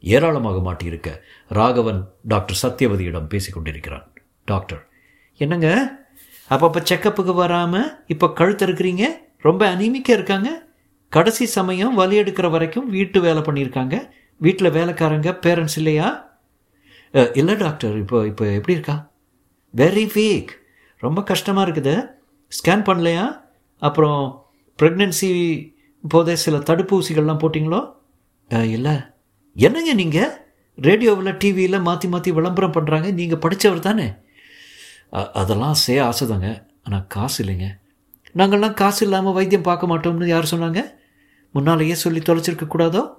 ஏராளமாக 0.02 0.72
மாட்டியிருக்க 0.72 1.20
ராகவன் 1.50 2.08
டாக்டர் 2.24 2.60
சத்யவதியிடம் 2.62 3.28
பேசிக் 3.28 3.54
கொண்டிருக்கிறான் 3.54 4.14
டாக்டர் 4.46 4.88
என்னங்க? 5.38 5.92
அப்பப்போ 6.54 6.80
செக்கப்புக்கு 6.90 7.34
வராமல் 7.44 7.90
இப்போ 8.14 8.28
கழுத்து 8.40 8.66
இருக்கிறீங்க 8.68 9.06
ரொம்ப 9.48 9.62
அனீமிக்காக 9.74 10.18
இருக்காங்க. 10.18 10.50
கடைசி 11.16 11.46
சமயம் 11.58 11.98
வலி 12.00 12.16
எடுக்கிற 12.22 12.48
வரைக்கும் 12.54 12.88
வீட்டு 12.96 13.20
வேலை 13.26 13.42
பண்ணியிருக்காங்க. 13.48 13.96
வீட்டில் 14.46 14.76
வேலைக்காரங்க 14.78 15.30
பேரண்ட்ஸ் 15.46 15.78
இல்லையா? 15.82 16.08
இல்லை 17.40 17.54
டாக்டர் 17.64 17.96
இப்போ 18.04 18.18
இப்போ 18.32 18.46
எப்படி 18.58 18.76
இருக்கா? 18.78 18.96
வெரி 19.74 20.06
வீக் 20.16 20.52
ரொம்ப 21.06 21.20
கஷ்டமாக 21.32 21.66
இருக்குது. 21.68 21.96
ஸ்கேன் 22.58 22.88
பண்ணலையா? 22.90 23.26
அப்புறம் 23.82 24.22
ப்ரெக்னென்சி 24.80 25.30
போதே 26.04 26.36
சில 26.44 26.58
தடுப்பூசிகள்லாம் 26.70 27.42
போட்டிங்களோ? 27.44 27.82
இல்லை. 28.76 28.96
என்னங்க 29.56 29.94
நீங்கள் 30.02 30.34
ரேடியோவில் 30.88 31.38
டிவியில் 31.42 31.86
மாற்றி 31.88 32.08
மாற்றி 32.14 32.32
விளம்பரம் 32.38 32.76
பண்ணுறாங்க 32.78 33.08
நீங்கள் 33.20 33.44
படித்தவர் 33.46 33.88
தானே? 33.88 34.08
அதெல்லாம் 35.10 35.74
செய்ய 35.74 36.04
ஆசைதாங்க. 36.04 36.64
ஆனால் 36.84 37.08
காசு 37.08 37.46
இல்லைங்க. 37.46 37.68
நாங்கள்லாம் 38.36 38.74
காசு 38.74 39.06
இல்லாமல் 39.06 39.34
வைத்தியம் 39.34 39.64
பார்க்க 39.64 39.88
மாட்டோம்னு 39.88 40.28
யார் 40.28 40.52
சொன்னாங்க? 40.52 40.84
முன்னாலேயே 41.52 41.94
சொல்லி 41.94 42.20
தொலைச்சிருக்க 42.20 42.68
கூடாதோ? 42.68 43.14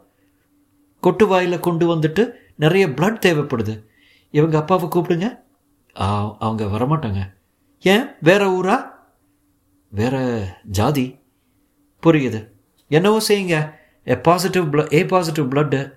கொட்டு 1.01 1.27
வாயில் 1.27 1.61
கொண்டு 1.61 1.95
வந்துட்டு 1.95 2.31
நிறைய 2.55 2.89
பிளட் 2.89 3.23
தேவைப்படுது. 3.27 3.85
இவங்க 4.31 4.59
அப்பாவை 4.59 4.89
கூப்பிடுங்க. 4.89 5.39
அவங்க 6.39 6.65
வரமாட்டாங்க. 6.65 7.21
ஏன்? 7.81 8.05
வேற 8.21 8.43
ஊரா? 8.59 8.85
வேற 9.89 10.17
ஜாதி? 10.65 11.19
புரியுது. 12.03 12.51
என்னவோ 12.89 13.21
செய்யுங்க. 13.29 13.73
ஏ 14.09 14.19
பாசிட்டிவ் 14.21 14.71
ப்ள 14.71 14.87
ஏ 14.93 15.07
பாசிட்டிவ் 15.07 15.53
பிளட்டு 15.53 15.93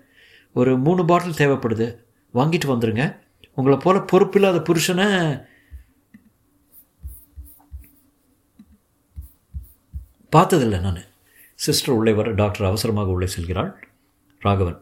ஒரு 0.54 0.78
மூணு 0.78 1.06
பாட்டில் 1.06 1.40
தேவைப்படுது. 1.42 1.96
வாங்கிட்டு 2.34 2.70
வந்துடுங்க 2.74 3.20
உங்களை 3.54 3.78
போல 3.78 4.00
பொறுப்பில்லாத 4.00 4.60
புருஷனை 4.60 5.06
பார்த்ததில்லை 10.36 10.80
நான். 10.86 11.02
சிஸ்டர் 11.66 11.96
உள்ளே 11.98 12.14
வர 12.20 12.28
டாக்டர் 12.42 12.68
அவசரமாக 12.70 13.12
உள்ளே 13.16 13.28
செல்கிறாள். 13.34 13.72
ராகவன் 14.42 14.80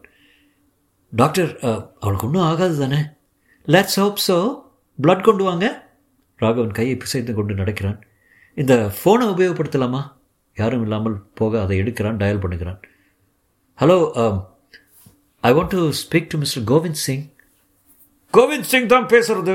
டாக்டர் 1.12 1.50
அவளுக்கு 2.02 2.26
ஒன்றும் 2.28 2.46
ஆகாது 2.50 2.76
தானே? 2.82 3.00
லெட்ஸ் 3.74 3.98
ஹோப் 4.02 4.20
ஸோ 4.28 4.36
பிளட் 4.98 5.26
கொண்டு 5.28 5.44
வாங்க. 5.48 5.66
ராகவன் 6.42 6.76
கையை 6.78 6.94
பிசைந்து 7.02 7.32
கொண்டு 7.38 7.54
நடக்கிறான். 7.62 7.98
இந்த 8.56 8.74
ஃபோனை 8.98 9.26
உபயோகப்படுத்தலாமா? 9.32 10.02
யாரும் 10.56 10.84
இல்லாமல் 10.84 11.16
போக 11.40 11.60
அதை 11.64 11.74
எடுக்கிறான் 11.82 12.20
டயல் 12.22 12.42
பண்ணுகிறான். 12.44 12.80
Hello 13.78 13.98
I 15.48 15.50
want 15.56 15.74
to 15.76 15.82
speak 16.04 16.30
to 16.32 16.38
mister 16.44 16.64
Govind 16.72 17.02
Singh 17.06 17.26
Govind 18.34 18.70
Singh 18.72 18.90
தான் 18.94 19.10
பேசுறது? 19.12 19.54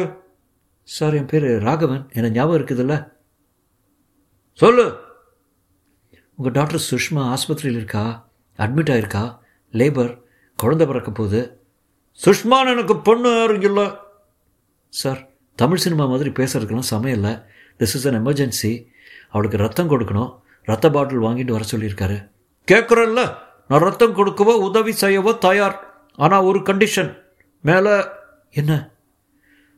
சார் 0.89 1.17
என் 1.19 1.31
பேர் 1.33 1.49
ராகவன். 1.67 2.05
என்ன 2.17 2.31
ஞாபகம் 2.37 2.57
இருக்குதுல்ல. 2.59 2.95
சொல்லு. 4.59 4.87
உங்கள் 6.37 6.51
டாக்டர் 6.51 6.85
சுஷ்மா 6.91 7.33
ஆஸ்பத்திரியில் 7.33 7.77
இருக்கா? 7.81 8.27
அட்மிட் 8.57 8.91
ஆயிருக்கா? 8.93 9.37
லேபர் 9.71 10.21
குழந்தை 10.57 10.87
பிறக்க 10.87 11.11
போகுது? 11.11 11.59
சுஷ்மான் 12.25 12.71
எனக்கு 12.71 12.97
பொண்ணு 12.97 13.37
யாரும் 13.37 13.61
இல்லை. 13.61 13.91
சார் 14.89 15.29
தமிழ் 15.55 15.77
சினிமா 15.77 16.05
மாதிரி 16.05 16.29
பேசுறதுக்கெல்லாம் 16.29 16.91
சமயம் 16.93 17.17
இல்லை. 17.19 17.33
திஸ் 17.79 17.95
இஸ் 17.97 18.07
அன் 18.07 18.25
எமர்ஜென்சி 18.25 18.85
அவளுக்கு 19.29 19.57
ரத்தம் 19.57 19.89
கொடுக்கணும். 19.89 20.39
ரத்த 20.63 20.89
பாட்டில் 20.89 21.19
வாங்கிட்டு 21.19 21.51
வர 21.51 21.65
சொல்லியிருக்காரு. 21.71 22.29
கேட்குறல்ல 22.71 23.35
நான் 23.67 23.79
ரத்தம் 23.79 24.15
கொடுக்கவோ 24.15 24.53
உதவி 24.67 24.93
செய்யவோ 25.01 25.37
தயார். 25.37 25.77
ஆனால் 26.15 26.43
ஒரு 26.43 26.59
கண்டிஷன் 26.59 27.21
மேலே 27.61 27.95
என்ன? 28.51 28.89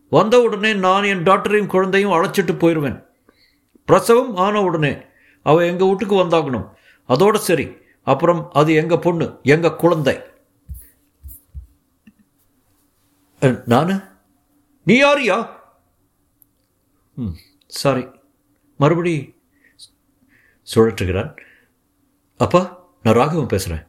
வந்த 0.09 0.41
உடனே 0.41 0.73
நான் 0.73 1.03
என் 1.03 1.23
டாக்டரையும் 1.23 1.65
குழந்தையும் 1.65 2.11
அழைச்சிட்டு 2.11 2.53
போயிடுவேன் 2.55 3.05
பிரசவம் 3.85 4.35
ஆன 4.35 4.61
உடனே. 4.61 4.93
அவள் 5.49 5.69
எங்கள் 5.71 5.87
வீட்டுக்கு 5.87 6.15
வந்தாகணும். 6.15 6.67
அதோட 7.09 7.35
சரி. 7.49 7.65
அப்புறம் 8.11 8.41
அது 8.59 8.71
எங்கள் 8.81 9.03
பொண்ணு 9.05 9.27
எங்கள் 9.53 9.79
குழந்தை. 9.83 10.15
நான்? 13.71 13.91
நீ 14.87 14.95
யாரியா? 14.99 15.37
ம் 17.21 17.35
சாரி 17.81 18.03
மறுபடி 18.81 19.13
சுழற்றுகிறான். 20.71 21.31
அப்பா 22.37 22.61
நான் 23.03 23.19
ராகவன் 23.19 23.51
பேசுகிறேன் 23.53 23.85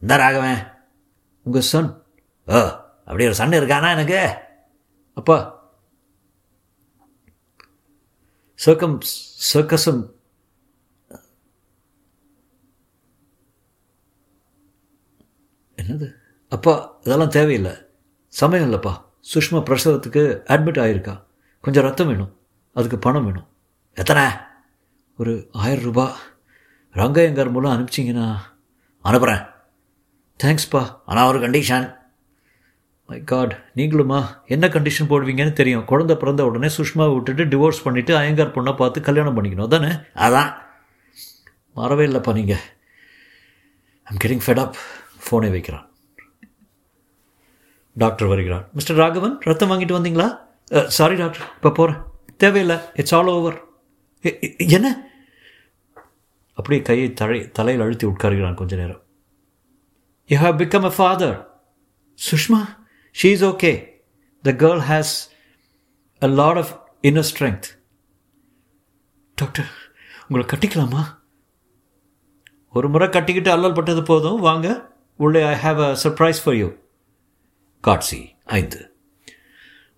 இந்த 0.00 0.16
ராகவன்? 0.22 0.62
உங்கள் 1.42 1.68
சன் 1.72 1.90
ஓ 2.46 2.60
அப்படி 3.08 3.24
ஒரு 3.28 3.34
சன் 3.40 3.58
இருக்கானா 3.60 3.90
எனக்கு? 3.96 4.22
அப்பா. 5.20 5.36
சர்க்கம் 8.64 8.98
சர்க்கசம் 9.52 10.02
என்னது? 15.92 16.12
அப்பா 16.48 16.96
இதெல்லாம் 17.00 17.28
தேவையில்லை. 17.28 17.72
சமயம் 18.28 18.72
இல்லைப்பா. 18.72 19.04
சுஷ்மா 19.34 19.62
பிரசவத்துக்கு 19.62 20.22
அட்மிட் 20.48 20.80
ஆகியிருக்கா 20.84 21.24
கொஞ்சம் 21.60 21.84
ரத்தம் 21.84 22.06
வேணும். 22.06 22.38
அதுக்கு 22.74 22.98
பணம் 22.98 23.24
வேணும். 23.24 23.48
எத்தனை? 23.94 24.24
ஒரு 25.18 25.48
ஆயிரம் 25.52 25.84
ரூபா. 25.84 26.16
ரங்கையங்கார் 26.94 27.50
மூலம் 27.50 27.72
அனுப்பிச்சிங்கன்னா 27.72 28.36
அனுப்புகிறேன் 29.02 29.46
தேங்க்ஸ்ப்பா 30.44 30.98
ஆனால் 31.04 31.26
ஒரு 31.26 31.48
கண்டிஷன் 31.48 31.96
மை 33.06 33.24
காட் 33.24 33.72
நீங்களுமா? 33.76 34.24
என்ன 34.46 34.68
கண்டிஷன் 34.68 35.08
போடுவீங்கன்னு 35.08 35.52
தெரியும். 35.52 35.84
குழந்தை 35.84 36.16
பிறந்த 36.16 36.44
உடனே 36.44 36.66
சுஷ்மாவை 36.66 37.14
விட்டுட்டு 37.14 37.44
டிவோர்ஸ் 37.44 37.80
பண்ணிவிட்டு 37.84 38.14
அயங்கார் 38.14 38.54
பொண்ணை 38.54 38.76
பார்த்து 38.76 39.00
கல்யாணம் 39.00 39.36
பண்ணிக்கணும். 39.36 39.68
தானே 39.68 39.88
அதான். 40.14 40.54
மறவே 41.74 42.06
இல்லைப்பா 42.06 42.32
நீங்கள் 42.32 42.56
ஐம் 44.02 44.18
கெட்டிங் 44.24 44.42
ஃபெட் 44.46 44.58
அப் 44.58 44.76
ஃபோனை 45.24 45.50
வைக்கிறான். 45.56 45.86
டாக்டர் 48.02 48.30
வருகிறார் 48.32 48.64
மிஸ்டர் 48.76 48.98
ராகவன் 49.02 49.36
ரத்தம் 49.48 49.70
வாங்கிட்டு 49.70 49.96
வந்தீங்களா? 49.98 50.28
சாரி 50.98 51.14
டாக்டர் 51.22 51.46
இப்போ 51.56 51.70
போகிறேன் 51.78 52.00
தேவையில்லை 52.42 52.76
இட்ஸ் 53.00 53.14
ஆல் 53.18 53.30
ஓவர் 53.36 53.58
என்ன? 54.76 54.88
அப்படியே 56.58 56.80
கையை 56.88 57.08
தலை 57.20 57.38
தலையில் 57.58 57.82
அழுத்தி 57.84 58.06
உட்காருகிறான் 58.10 58.58
கொஞ்ச 58.60 58.72
நேரம். 58.80 59.02
You 60.30 60.36
have 60.44 60.56
become 60.62 60.86
a 60.90 60.92
father 60.98 61.36
Sushma 62.28 62.60
she 63.16 63.30
is 63.36 63.44
okay 63.50 63.72
the 64.44 64.52
girl 64.62 64.82
has 64.90 65.14
a 66.22 66.30
lot 66.40 66.60
of 66.62 66.72
inner 67.08 67.28
strength 67.30 67.68
doctor 69.38 69.70
உங்களை 70.26 70.44
கட்டிக்கலாமா? 70.52 71.02
ஒரு 72.78 72.88
முறை 72.92 73.08
கட்டிக்கிட்டு 73.08 73.50
அல்லல் 73.54 73.76
பட்டது 73.78 74.02
போதும் 74.10 74.40
வாங்க. 74.48 74.68
உள்ளே 75.16 75.42
I 75.42 75.54
have 75.54 75.80
a 75.80 75.96
surprise 76.04 76.42
for 76.44 76.54
you 76.54 76.72
காட்சி 77.80 78.34
ஐந்து. 78.44 78.94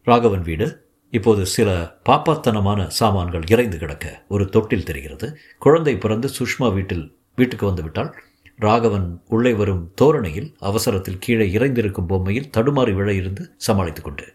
ராகவன் 0.02 0.42
வீடு. 0.42 0.88
இப்போது 1.10 1.46
சில 1.46 1.98
பாப்பாத்தனமான 2.08 2.86
சாமான்கள் 2.86 3.42
இறைந்து 3.50 3.78
கிடக்க 3.78 4.24
ஒரு 4.28 4.48
தொட்டில் 4.48 4.84
தெரிகிறது. 4.84 5.38
குழந்தை 5.58 5.98
பிறந்து 5.98 6.30
சுஷ்மா 6.38 6.72
வீட்டில் 6.72 7.18
வீட்டுக்கு 7.36 7.66
வந்துவிட்டால் 7.66 8.14
ராகவன் 8.56 9.22
உள்ளே 9.28 9.52
வரும் 9.52 9.92
தோரணையில் 9.94 10.56
அவசரத்தில் 10.58 11.18
கீழே 11.18 11.52
இறைந்திருக்கும் 11.52 12.08
பொம்மையில் 12.08 12.50
தடுமாறி 12.56 12.94
விழ 12.94 13.14
இருந்து 13.14 13.54
சமாளித்துக் 13.56 14.04
கொண்டு. 14.04 14.34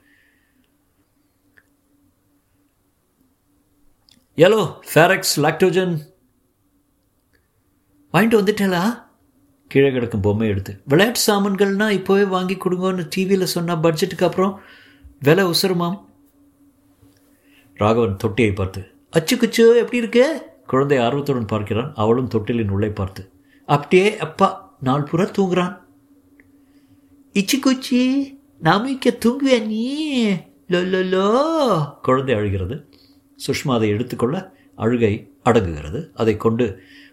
எலோ 4.36 4.84
ஃபேரக்ஸ் 4.94 5.36
லாக்டோஜன் 5.36 6.02
வாங்கிட்டு 8.14 8.40
வந்துட்டேலா 8.42 9.09
கீழே 9.72 9.90
கிடக்கும் 9.92 10.24
பொம்மை 10.26 10.48
எடுத்து. 10.48 10.72
விளையாட்டு 10.92 11.22
சாமான்கள்னால் 11.28 11.98
இப்போவே 11.98 12.24
வாங்கி 12.28 12.56
கொடுங்கன்னு 12.56 13.04
டிவியில் 13.16 13.52
சொன்னால் 13.54 13.84
பட்ஜெட்டுக்கு 13.84 14.28
அப்புறம் 14.28 14.54
விலை 15.20 15.44
உசுருமாம். 15.46 15.98
ராகவன் 17.78 18.22
தொட்டியை 18.24 18.54
பார்த்து 18.54 18.82
அச்சு 19.10 19.36
குச்சு 19.38 19.64
எப்படி 19.82 19.98
இருக்கு? 19.98 20.24
குழந்தை 20.68 20.98
ஆர்வத்துடன் 20.98 21.52
பார்க்கிறான். 21.52 21.92
அவளும் 21.96 22.32
தொட்டிலின் 22.36 22.70
உள்ளே 22.70 22.90
பார்த்து 22.90 23.22
அப்படியே 23.66 24.18
அப்பா 24.18 24.48
நாள் 24.82 25.04
பூரா 25.04 25.26
தூங்குறான். 25.38 25.74
இச்சு 27.36 27.60
குச்சி 27.60 28.02
நாமிக்க 28.64 29.18
தூங்குவே 29.18 29.60
நீ? 29.60 29.84
லோ 30.72 30.80
லோ 31.14 31.28
குழந்தை 32.02 32.36
அழுகிறது. 32.36 32.76
சுஷ்மா 33.40 33.74
அதை 33.74 33.90
எடுத்துக்கொள்ள 33.90 34.38
அழுகை 34.76 35.14
அடங்குகிறது. 35.44 36.02
அதை 36.14 36.38
கொண்டு 36.38 36.66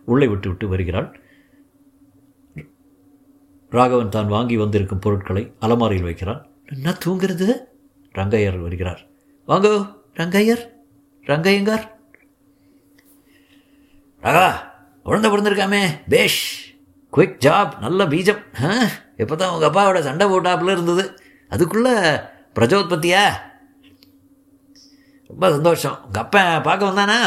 உள்ளே 0.04 0.26
விட்டு 0.26 0.48
விட்டு 0.48 0.68
வருகிறாள். 0.68 1.08
ராகவன் 3.70 4.08
தான் 4.08 4.26
வாங்கி 4.26 4.56
வந்திருக்கும் 4.56 4.99
பொருட்களை 4.99 5.52
அலமாரியில் 5.61 6.02
வைக்கிறான். 6.02 6.46
என்ன 6.64 6.94
தூங்கிறது? 7.04 7.54
ரங்கையர் 8.14 8.58
வருகிறார். 8.58 9.00
வாங்கோ 9.49 9.96
ரங்கையர் 10.14 10.62
ரங்கையங்கார். 11.25 11.85
ராகா 14.23 14.52
உழந்த 15.04 15.28
பிறந்திருக்காமே 15.28 15.82
பேஷ். 16.08 16.75
குயிக் 17.16 17.38
ஜாப் 17.44 17.78
நல்ல 17.78 18.06
பீஜம். 18.06 18.42
இப்போ 19.16 19.37
தான் 19.37 19.50
உங்கள் 19.50 19.70
அப்பாவோட 19.70 20.02
சண்டை 20.02 20.28
போட்டாப்புல 20.28 20.70
இருந்தது. 20.70 21.14
அதுக்குள்ளே 21.49 21.94
பிரஜோத்பத்தியா? 22.54 23.25
ரொம்ப 25.28 25.50
சந்தோஷம். 25.50 26.04
உங்கள் 26.04 26.23
அப்பா 26.23 26.61
பார்க்க 26.61 26.87
வந்தானா? 26.87 27.20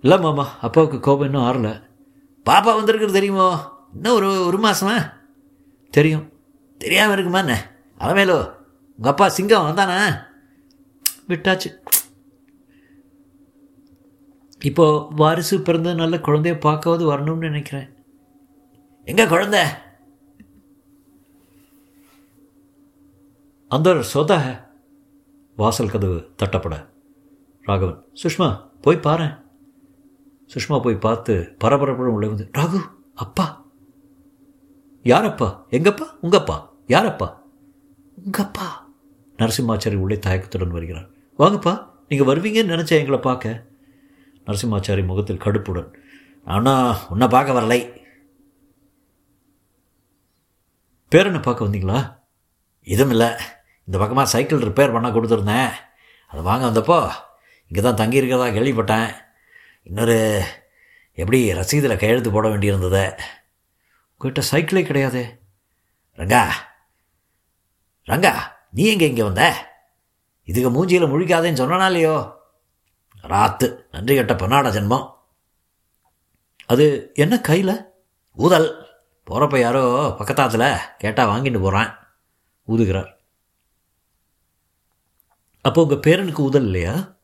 இல்லை 0.00 0.18
மாமா 0.18 0.58
அப்பாவுக்கு 0.60 1.00
கோபம் 1.00 1.24
இன்னும் 1.24 1.42
ஆறல. 1.42 1.82
பாப்பா 2.50 2.72
வந்திருக்குறது 2.80 3.12
தெரியுமோ? 3.12 3.78
இன்னும் 3.92 4.14
ஒரு 4.14 4.46
ஒரு 4.46 4.58
மாதமா 4.66 5.12
தெரியும். 5.90 6.32
தெரியாமல் 6.78 7.14
இருக்குமா 7.14 7.38
என்ன? 7.38 7.54
அலமேலோ 7.98 8.36
உங்கள் 8.96 9.12
அப்பா 9.12 9.28
சிங்கம் 9.28 9.66
வந்தானா 9.66 10.26
விட்டாச்சு. 11.28 11.70
இப்போ 14.60 15.06
வாரிசு 15.16 15.62
பிறந்த 15.62 15.94
நல்ல 15.94 16.16
குழந்தைய 16.16 16.54
பார்க்காவது 16.66 17.04
வரணும்னு 17.12 17.48
நினைக்கிறேன். 17.48 17.88
எங்கே 19.04 19.24
குழந்த? 19.24 19.58
அந்த 23.68 23.90
சொத 24.14 24.32
வாசல் 25.56 25.90
கதவு 25.90 26.18
தட்டப்பட. 26.42 26.88
ராகவன் 27.62 28.04
சுஷ்மா 28.22 28.48
போய் 28.80 28.96
பாரு 28.96 29.28
சுஷ்மா 30.54 30.82
போய் 30.82 30.96
பார்த்து 30.96 31.56
பரபரப்புடன் 31.64 32.14
உள்ளே 32.16 32.26
வந்து 32.26 32.50
ராகு 32.58 32.80
அப்பா. 33.14 33.59
யாரப்பா? 35.04 35.48
எங்கப்பா? 35.70 36.06
உங்கப்பா? 36.22 36.56
யாரப்பா? 36.88 37.28
உங்கப்பா. 38.24 38.66
நரசிம்மாச்சாரி 39.38 39.94
உள்ளே 39.94 40.16
தயக்கத்துடன் 40.16 40.76
வருகிறார். 40.76 41.08
வாங்கப்பா 41.38 41.72
நீங்கள் 42.08 42.28
வருவீங்கன்னு 42.30 42.74
நினச்சேன் 42.74 43.00
எங்களை 43.02 43.18
பார்க்க. 43.18 43.68
நரசிம்மாச்சாரி 44.46 45.02
முகத்தில் 45.06 45.42
கடுப்புடன் 45.44 45.90
ஆனால் 46.44 46.98
உன்னை 47.08 47.26
பார்க்க 47.28 47.58
வரலை. 47.58 47.80
பேரனை 51.12 51.42
பார்க்க 51.42 51.66
வந்தீங்களா? 51.66 52.00
இதுவும் 52.82 53.10
இல்லை. 53.10 53.30
இந்த 53.84 53.98
பக்கமாக 53.98 54.28
சைக்கிள் 54.28 54.66
ரிப்பேர் 54.68 54.92
பண்ண 54.92 55.08
கொடுத்துருந்தேன். 55.08 55.72
அதை 56.26 56.42
வாங்க 56.42 56.64
வந்தப்போ 56.70 56.98
இங்கே 57.70 57.82
தான் 57.82 58.00
தங்கியிருக்கிறதா 58.00 58.48
கேள்விப்பட்டேன். 58.56 59.10
இன்னொரு 59.82 60.16
எப்படி 61.14 61.52
ரசீதில் 61.52 62.00
கையெழுத்து 62.02 62.30
போட 62.30 62.48
வேண்டியிருந்தது? 62.48 63.04
உங்ககிட்ட 64.22 64.42
சைக்கிளே 64.50 64.80
கிடையாதே. 64.86 65.38
ரங்கா 66.18 66.52
ரங்கா 68.06 68.32
நீ 68.70 68.84
எங்கே 68.84 69.08
இங்கே 69.08 69.22
வந்த? 69.22 69.68
இதுக்கு 70.44 70.70
மூஞ்சியில் 70.70 71.12
முழிக்காதேன்னு 71.12 71.60
சொன்னனா 71.60 71.86
இல்லையோ? 71.86 72.42
ராத்து 73.22 73.84
நன்றி 73.90 74.14
கெட்ட 74.14 74.34
பொன்னாட 74.34 74.68
ஜென்மம். 74.76 75.06
அது 76.66 77.10
என்ன 77.14 77.40
கையில்? 77.40 77.92
ஊதல். 78.34 78.68
போகிறப்ப 79.26 79.58
யாரோ 79.58 80.14
பக்கத்தாத்தில் 80.18 80.80
கேட்டால் 80.98 81.28
வாங்கிட்டு 81.28 81.60
போகிறான் 81.60 81.90
ஊதுகிறார். 82.68 83.10
அப்போ 85.60 85.82
உங்கள் 85.82 86.04
பேரனுக்கு 86.06 86.38
ஊதல் 86.38 86.64
இல்லையா? 86.64 87.18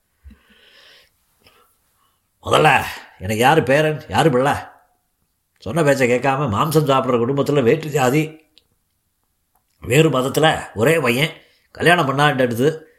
முதல்ல 2.43 2.85
எனக்கு 3.19 3.43
யார் 3.43 3.63
பேரன்? 3.63 4.03
யார் 4.09 4.31
பிள்ளை? 4.31 4.53
சொன்ன 5.59 5.83
பேச்சை 5.83 6.11
கேட்காம 6.11 6.49
மாம்சம் 6.49 6.89
சாப்பிட்ற 6.89 7.19
குடும்பத்தில் 7.19 7.63
வேற்று 7.63 7.91
ஜாதி. 7.91 8.41
வேறு 9.81 10.11
மதத்தில் 10.11 10.57
ஒரே 10.75 10.99
பையன். 10.99 11.31
கல்யாணம் 11.71 12.07
பண்ணாட்டு 12.07 12.95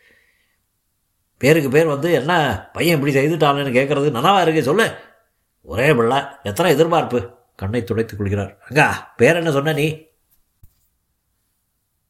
பேருக்கு 1.38 1.70
பேர் 1.70 1.86
வந்து 1.86 2.12
என்ன 2.12 2.62
பையன் 2.74 2.96
இப்படி 2.96 3.16
செய்துட்டானேன்னு 3.16 3.82
கேட்குறது 3.82 4.12
நனவா 4.12 4.42
இருக்கு 4.42 4.64
சொல்லு. 4.64 4.98
ஒரே 5.62 5.94
பிள்ளை 5.94 6.22
எத்தனை 6.44 6.72
எதிர்பார்ப்பு. 6.72 7.36
கண்ணை 7.56 7.84
துடைத்துக் 7.84 8.18
கொள்கிறார். 8.18 8.58
ரங்கா 8.70 8.94
பேர் 9.16 9.36
என்ன 9.36 9.52
சொன்ன 9.52 9.74
நீ? 9.74 10.06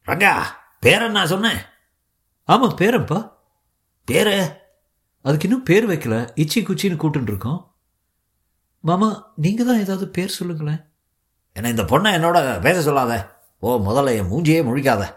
ரங்கா 0.06 0.42
பேரன் 0.80 1.10
நான் 1.10 1.26
சொன்னேன்? 1.26 1.56
ஆமாம் 2.44 2.76
பேரன்ப்பா 2.78 3.32
பேரு? 4.04 4.56
அதுக்கு 5.22 5.48
இன்னும் 5.48 5.62
பேர் 5.62 5.88
வைக்கல. 5.88 6.12
இச்சி 6.34 6.62
குச்சின்னு 6.62 6.96
கூட்டுன்னு 6.96 7.22
இருக்கோம். 7.22 7.67
மாமா 8.80 9.32
நீங்கள் 9.36 9.66
தான் 9.66 9.78
ஏதாவது 9.78 10.08
பேர் 10.08 10.28
சொல்லுங்களேன். 10.28 10.90
என்ன 11.52 11.68
இந்த 11.68 11.82
பொண்ணை 11.82 12.12
என்னோட 12.18 12.60
பேச 12.60 12.82
சொல்லாத. 12.82 13.40
ஓ 13.58 13.76
முதல்ல 13.78 14.16
என் 14.16 14.30
மூஞ்சியே 14.30 14.60
முழிக்காத. 14.68 15.16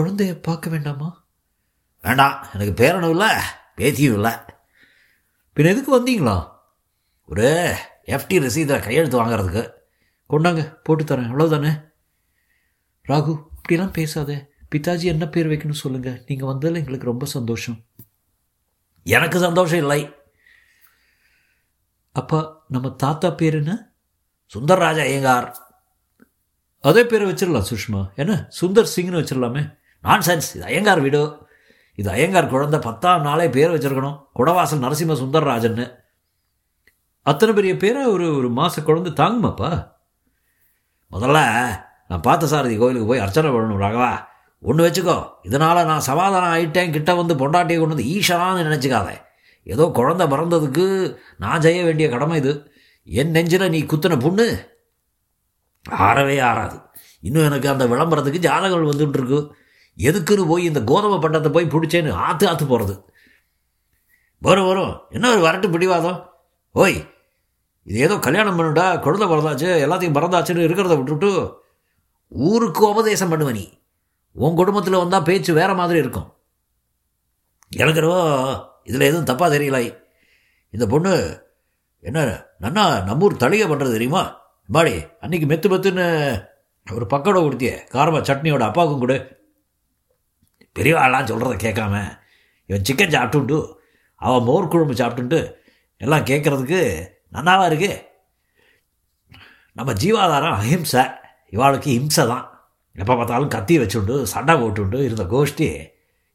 குழந்தைய 0.00 0.42
பார்க்க 0.42 0.70
வேண்டாமா? 0.70 1.24
வேண்டாம் 2.00 2.46
எனக்கு 2.54 2.84
பேரனும் 2.84 3.10
இல்லை 3.10 3.28
பேத்தியும் 3.76 4.16
இல்லை. 4.18 4.30
பின்ன 5.56 5.72
எதுக்கு 5.74 5.92
வந்தீங்களா? 6.00 6.48
ஒரு 7.26 7.76
எஃப்டி 8.06 8.40
ரசீதில் 8.44 8.82
கையெழுத்து 8.82 9.24
வாங்குறதுக்கு. 9.24 9.62
கொண்டாங்க 10.30 10.74
போட்டு 10.82 11.04
தரேன் 11.04 11.30
அவ்வளோதானே 11.30 11.72
ராகு 13.08 13.32
இப்படிலாம் 13.58 13.92
பேசாதே. 13.92 14.36
பிதாஜி 14.70 15.02
என்ன 15.02 15.28
பேர் 15.28 15.48
வைக்கணும் 15.48 15.82
சொல்லுங்கள் 15.84 16.22
நீங்கள் 16.26 16.48
வந்ததில் 16.48 16.78
எங்களுக்கு 16.78 17.06
ரொம்ப 17.06 17.26
சந்தோஷம். 17.26 17.84
எனக்கு 19.02 19.38
சந்தோஷம் 19.38 19.78
இல்லை. 19.78 20.21
அப்பா 22.12 22.64
நம்ம 22.68 22.90
தாத்தா 22.90 23.30
பேர் 23.30 23.54
என்ன? 23.54 23.92
சுந்தர்ராஜா 24.54 25.00
ஐயங்கார். 25.00 25.56
அதே 26.80 27.06
பேரை 27.06 27.30
வச்சிடலாம் 27.30 27.64
சுஷ்மா. 27.70 28.14
என்ன? 28.14 28.48
சுந்தர் 28.60 28.86
சிங்னு 28.96 29.20
வச்சிடலாமே 29.20 29.78
நான் 30.00 30.20
சென்ஸ் 30.20 30.48
இது 30.54 30.64
ஐயங்கார் 30.64 31.00
வீடு. 31.00 31.46
இது 31.94 32.10
ஐயங்கார் 32.10 32.48
குழந்தை 32.48 32.80
பத்தாம் 32.80 33.20
நாளே 33.20 33.48
பேர் 33.48 33.70
வச்சிருக்கணும். 33.70 34.24
குடவாசல் 34.36 34.82
நரசிம்ம 34.84 35.14
சுந்தர்ராஜன்னு. 35.14 36.00
அத்தனை 37.20 37.54
பெரிய 37.54 37.76
பேரை 37.76 38.04
ஒரு 38.04 38.36
ஒரு 38.36 38.50
மாத 38.50 38.82
குழந்தை 38.82 39.12
தாங்குமாப்பா? 39.12 39.88
முதல்ல 41.10 41.66
நான் 42.08 42.20
பார்த்த 42.20 42.46
சாரதி 42.46 42.76
கோயிலுக்கு 42.76 43.08
போய் 43.08 43.18
அர்ச்சனை 43.18 43.50
பண்ணணும் 43.50 43.84
ராகவா. 43.84 44.24
ஒன்று 44.60 44.88
வச்சுக்கோ. 44.88 45.30
இதனால் 45.42 45.86
நான் 45.86 46.00
சமாதானம் 46.00 46.50
ஆகிட்டேன் 46.50 46.92
கிட்ட 46.92 47.14
வந்து 47.14 47.34
பொண்டாட்டியை 47.34 47.78
கொண்டு 47.78 47.86
வந்து 47.86 48.04
ஈஷனான்னு 48.04 48.66
நினச்சிக்காத. 48.66 49.30
ஏதோ 49.66 49.84
குழந்தை 49.98 50.24
பிறந்ததுக்கு 50.26 50.84
நான் 51.44 51.64
செய்ய 51.66 51.80
வேண்டிய 51.84 52.06
கடமை 52.14 52.36
இது. 52.42 52.52
என் 53.04 53.34
நெஞ்சில் 53.36 53.72
நீ 53.74 53.80
குத்தின 53.82 54.18
புண்ணு. 54.24 54.46
ஆறவே 56.06 56.36
ஆறாது. 56.48 56.76
இன்னும் 57.20 57.46
எனக்கு 57.48 57.68
அந்த 57.72 57.84
விளம்பரத்துக்கு 57.92 58.46
ஜாதகங்கள் 58.46 58.90
வந்துட்டு 58.90 59.18
இருக்கு. 59.20 59.40
எதுக்குன்னு 59.98 60.44
போய் 60.50 60.68
இந்த 60.70 60.80
கோதுமை 60.90 61.16
பண்டத்தை 61.24 61.50
போய் 61.52 61.72
பிடிச்சேன்னு 61.74 62.12
ஆற்று 62.26 62.46
ஆற்று 62.50 62.66
போகிறது 62.66 62.94
வரும் 64.42 64.68
வரும். 64.68 64.94
என்ன 65.16 65.26
ஒரு 65.34 65.42
வரட்டு 65.46 65.68
பிடிவாதம்? 65.74 66.20
ஓய் 66.74 66.96
இது 67.88 67.98
ஏதோ 68.06 68.14
கல்யாணம் 68.26 68.58
பண்ணுடா 68.58 68.86
குழந்தை 69.04 69.26
பிறந்தாச்சு 69.28 69.68
எல்லாத்தையும் 69.84 70.16
பிறந்தாச்சுன்னு 70.16 70.66
இருக்கிறத 70.66 70.96
விட்டுவிட்டு 70.98 71.30
ஊருக்கு 72.32 72.82
உபதேசம் 72.90 73.32
பண்ணுவ 73.32 73.52
நீ. 73.58 73.64
உன் 74.36 74.58
குடும்பத்தில் 74.60 75.02
வந்தால் 75.02 75.26
பேச்சு 75.28 75.52
வேற 75.60 75.70
மாதிரி 75.80 75.98
இருக்கும். 76.04 76.28
எனக்கு 77.82 78.02
இதில் 78.88 79.08
எதுவும் 79.08 79.28
தப்பாக 79.30 79.48
தெரியலை 79.54 79.84
இந்த 80.74 80.84
பொண்ணு 80.92 81.12
என்ன 82.08 82.20
நன்னா 82.62 82.84
நம்மூர் 83.08 83.42
தளிகை 83.42 83.66
பண்ணுறது 83.70 83.96
தெரியுமா? 83.96 84.22
பாடி 84.68 84.94
அன்னைக்கு 85.22 85.46
மெத்து 85.50 85.68
மெத்துன்னு 85.72 86.06
ஒரு 86.86 87.06
பக்கோட 87.12 87.38
கொடுத்திய 87.42 87.72
காரமாக 87.94 88.22
சட்னியோட 88.28 88.62
அப்பாவுக்கும் 88.68 89.02
கொடு. 89.02 89.16
பெரியவாளாம் 90.76 91.28
சொல்கிறத 91.30 91.56
கேட்காம 91.66 91.94
இவன் 92.68 92.86
சிக்கன் 92.88 93.14
சாப்பிட்டுண்டு 93.14 93.58
அவன் 94.26 94.46
மோர் 94.48 94.70
குழம்பு 94.72 94.94
சாப்பிட்டுண்டு 95.00 95.40
எல்லாம் 96.04 96.28
கேட்குறதுக்கு 96.30 96.80
நன்னாவா 97.34 97.64
இருக்கு. 97.70 97.92
நம்ம 99.76 99.90
ஜீவாதாரம் 100.02 100.56
அஹிம்சை. 100.60 101.04
இவாளுக்கு 101.54 101.88
ஹிம்சை 101.96 102.24
தான். 102.32 102.46
எப்போ 102.96 103.12
பார்த்தாலும் 103.16 103.52
கத்தி 103.54 103.74
வச்சுண்டு 103.78 104.14
சண்டை 104.32 104.54
போட்டுண்டு 104.62 104.98
இருந்த 105.06 105.24
கோஷ்டி. 105.34 105.68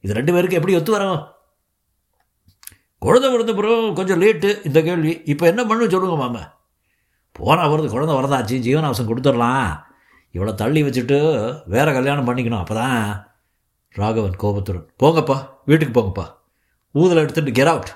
இது 0.03 0.17
ரெண்டு 0.19 0.33
பேருக்கு 0.36 0.60
எப்படி 0.60 0.75
ஒத்து 0.79 0.91
வரும்? 0.95 1.19
குழந்தை 3.05 3.27
பிறந்த 3.31 3.53
பிறகு 3.53 3.93
கொஞ்சம் 3.93 4.21
லேட்டு 4.21 4.49
இந்த 4.67 4.79
கேள்வி. 4.81 5.12
இப்போ 5.31 5.45
என்ன 5.51 5.62
பண்ணு 5.65 5.89
சொல்லுங்க 5.89 6.15
மாமா. 6.15 6.43
போனால் 7.31 7.71
வருது 7.71 7.89
குழந்தை 7.89 8.13
வரதாச்சு 8.15 8.55
ஜீவனாம்சம் 8.67 9.10
கொடுத்துடலாம். 9.10 9.69
இவ்வளோ 10.36 10.53
தள்ளி 10.62 10.81
வச்சுட்டு 10.83 11.17
வேற 11.65 11.93
கல்யாணம் 11.93 12.27
பண்ணிக்கணும். 12.27 12.62
அப்போ 12.63 12.75
தான் 12.75 13.01
ராகவன் 13.93 14.39
கோபத்துடன் 14.43 14.88
போங்கப்பா 15.03 15.38
வீட்டுக்கு 15.65 15.93
போங்கப்பா. 15.97 16.25
ஊதலை 16.91 17.21
எடுத்துட்டு 17.23 17.51
கெர் 17.51 17.71
அவுட் 17.73 17.91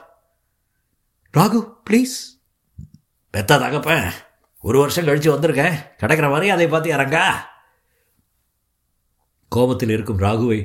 ராகு 1.37 1.59
ப்ளீஸ் 1.89 2.15
பெத்தா 3.33 3.55
தகப்பேன் 3.63 4.07
ஒரு 4.63 4.77
வருஷம் 4.79 5.05
கழித்து 5.05 5.35
வந்திருக்கேன். 5.35 5.75
கிடைக்கிற 6.01 6.27
மாதிரி 6.33 6.49
அதை 6.55 6.67
பார்த்து 6.67 6.95
இறங்கா. 6.95 7.23
கோபத்தில் 9.51 9.93
இருக்கும் 9.95 10.21
ராகுவை 10.25 10.59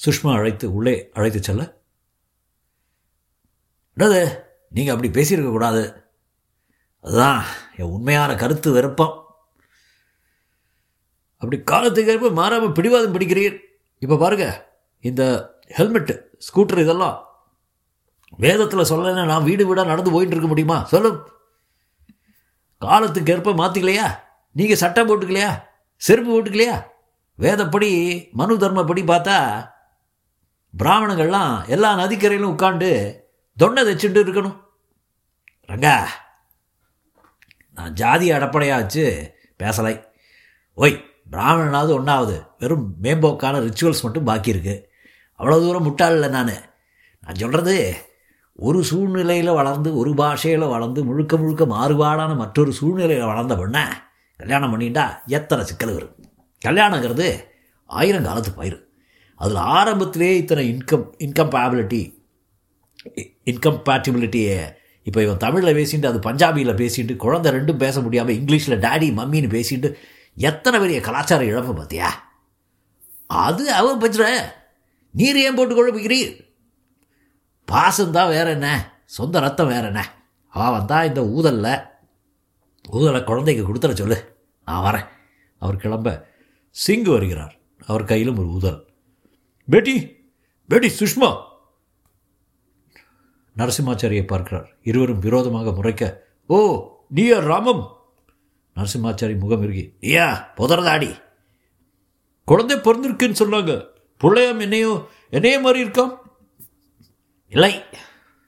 சுஷ்மா 0.00 0.32
அழைத்து 0.38 0.66
உள்ளே 0.74 0.96
அழைத்து 1.12 1.40
செல்ல 1.42 1.62
என்னது? 3.96 4.22
நீங்கள் 4.70 4.94
அப்படி 4.94 5.10
பேசியிருக்க 5.16 5.50
கூடாது. 5.50 5.82
அதுதான் 7.04 7.42
என் 7.76 7.92
உண்மையான 7.96 8.34
கருத்து 8.34 8.70
விருப்பம் 8.72 9.14
அப்படி 11.40 11.62
காலத்துக்கு 11.62 12.12
ஏற்ப 12.12 12.30
மாறாமல் 12.30 12.76
பிடிவாதம் 12.76 13.14
பிடிக்கிறீர். 13.14 13.56
இப்போ 13.98 14.16
பாருங்க 14.16 14.46
இந்த 15.00 15.22
ஹெல்மெட்டு 15.78 16.14
ஸ்கூட்டர் 16.46 16.82
இதெல்லாம் 16.84 17.16
வேதத்தில் 18.38 18.88
சொல்லலைன்னா 18.90 19.24
நான் 19.24 19.48
வீடு 19.48 19.66
வீடாக 19.66 19.90
நடந்து 19.90 20.10
போயிட்டு 20.10 20.34
இருக்க 20.34 20.48
முடியுமா? 20.48 20.78
சொல்லும். 20.84 21.18
காலத்துக்கு 22.78 23.32
ஏற்ப 23.32 23.52
மாற்றிக்கலையா 23.52 24.06
நீங்கள் 24.52 24.80
சட்டம் 24.82 25.08
போட்டுக்கலையா? 25.08 25.52
செருப்பு 25.96 26.30
போட்டுக்கலையா? 26.32 26.76
வேதப்படி 27.38 27.90
மனு 28.32 28.54
தர்மப்படி 28.54 29.02
பார்த்தா 29.12 29.38
பிராமணங்கள்லாம் 30.74 31.54
எல்லா 31.66 31.90
நதிக்கரையிலும் 32.00 32.54
உட்காந்து 32.54 32.90
தொண்டை 33.56 33.84
தைச்சுட்டு 33.84 34.20
இருக்கணும். 34.22 34.60
ரங்கா 35.68 36.04
நான் 37.74 37.92
ஜாதி 37.92 38.30
அடப்படையாச்சு 38.30 39.30
பேசலை. 39.62 40.04
ஓய் 40.74 41.04
பிராமணனாவது 41.32 41.92
ஒன்றாவது 41.92 42.42
வெறும் 42.58 42.94
மேம்போக்கான 43.02 43.70
ரிச்சுவல்ஸ் 43.70 44.02
மட்டும் 44.02 44.24
பாக்கி 44.24 44.48
இருக்கு. 44.48 44.90
அவ்வளோ 45.38 45.60
தூரம் 45.60 45.82
முட்டாள் 45.82 46.12
இல்லை 46.12 46.28
நான். 46.28 46.50
நான் 47.20 47.34
சொல்கிறது 47.34 47.96
ஒரு 48.56 48.84
சூழ்நிலையில் 48.84 49.50
வளர்ந்து 49.50 49.96
ஒரு 49.96 50.14
பாஷையில் 50.14 50.60
வளர்ந்து 50.60 51.04
முழுக்க 51.04 51.36
முழுக்க 51.36 51.64
மாறுபாடான 51.64 52.36
மற்றொரு 52.36 52.72
சூழ்நிலையில் 52.72 53.26
வளர்ந்த 53.26 53.54
பொண்ணை 53.54 53.88
கல்யாணம் 54.36 54.80
பண்ணிட்டா 54.80 55.24
எத்தனை 55.26 55.64
சிக்கல் 55.64 55.92
வரும். 55.92 56.16
கல்யாணங்கிறது 56.66 57.44
ஆயிரம் 57.86 58.22
காலத்து 58.22 58.52
பயிர் 58.52 58.86
அதில் 59.36 59.56
ஆரம்பத்திலே 59.56 60.36
இத்தனை 60.36 60.76
இன்கம் 60.76 61.10
இன்கம்பேபிலிட்டி 61.18 62.13
இன்கம்பேட்டிபிலிட்டியை 63.44 64.74
இப்போ 65.02 65.22
இவன் 65.22 65.36
தமிழில் 65.36 65.76
பேசிட்டு 65.76 66.06
அது 66.06 66.18
பஞ்சாபியில் 66.18 66.76
பேசிட்டு 66.76 67.16
குழந்தை 67.16 67.52
ரெண்டும் 67.52 67.76
பேச 67.76 68.00
முடியாமல் 68.00 68.34
இங்கிலீஷில் 68.34 68.80
டேடி 68.80 69.08
மம்மின்னு 69.12 69.64
பேசிட்டு 69.64 69.94
எத்தனை 70.34 70.80
பெரிய 70.80 71.00
கலாச்சார 71.00 71.44
இழப்பு 71.44 71.74
பார்த்தியா 71.74 72.06
அது 73.26 73.72
அவன் 73.72 74.00
பச்சுற 74.00 74.42
நீர் 75.12 75.36
ஏன் 75.36 75.54
போட்டு 75.54 75.74
குழப்பிக்கிறீர்? 75.74 76.40
பாசம்தான் 77.72 78.28
வேற 78.28 78.50
என்ன? 78.50 78.98
சொந்த 79.04 79.40
ரத்தம் 79.40 79.66
வேற 79.66 79.86
என்ன? 79.86 80.14
அவன் 80.48 80.78
வந்தா 80.78 81.04
இந்த 81.04 81.26
ஊதலில். 81.26 81.80
ஊதலை 82.90 83.24
குழந்தைக்கு 83.24 83.74
கொடுத்துற 83.74 83.92
சொல்லு. 83.92 84.36
நான் 84.64 84.94
வரேன். 84.94 85.08
அவர் 85.58 85.76
கிளம்ப. 85.76 86.28
சிங்கு 86.86 87.10
வருகிறார். 87.10 87.54
அவர் 87.86 88.04
கையிலும் 88.04 88.38
ஒரு 88.38 88.48
ஊதல். 88.48 88.86
பேட்டி 89.70 90.16
பேட்டி 90.68 90.88
சுஷ்மா 90.88 91.42
நரசிம்மாச்சாரியை 93.58 94.26
பார்க்கிறார். 94.26 94.68
இருவரும் 94.82 95.18
விரோதமாக 95.18 95.72
முறைக்க 95.72 96.32
ஓ 96.46 96.58
நீயா 97.08 97.38
ராமம்? 97.38 97.84
நரசிம்மாச்சாரி 98.76 99.38
முகம் 99.38 99.62
இறுகி 99.62 99.94
நீயா 100.00 100.52
புதறதாடி 100.56 101.22
குழந்தை 102.44 102.76
பிறந்திருக்குன்னு 102.76 103.40
சொன்னாங்க. 103.42 103.86
பிள்ளையம் 104.16 104.60
என்னையோ 104.60 105.06
என்னைய 105.30 105.60
மாதிரி 105.60 105.88
இருக்காம்? 105.88 106.16
இல்லை 107.48 107.82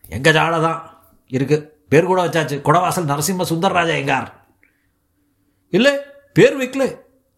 எங்கள் 0.09 0.33
ஜாடை 0.33 0.61
தான் 0.61 0.81
இருக்கு. 1.29 1.57
பேர் 1.89 2.05
கூட 2.05 2.27
வச்சாச்சு. 2.27 2.57
குடவாசல் 2.67 3.11
நரசிம்ம 3.11 3.47
சுந்தரராஜா 3.51 3.95
எங்கார்? 4.03 4.29
இல்லை 5.69 5.93
பேர் 6.33 6.59
வைக்கல. 6.61 6.85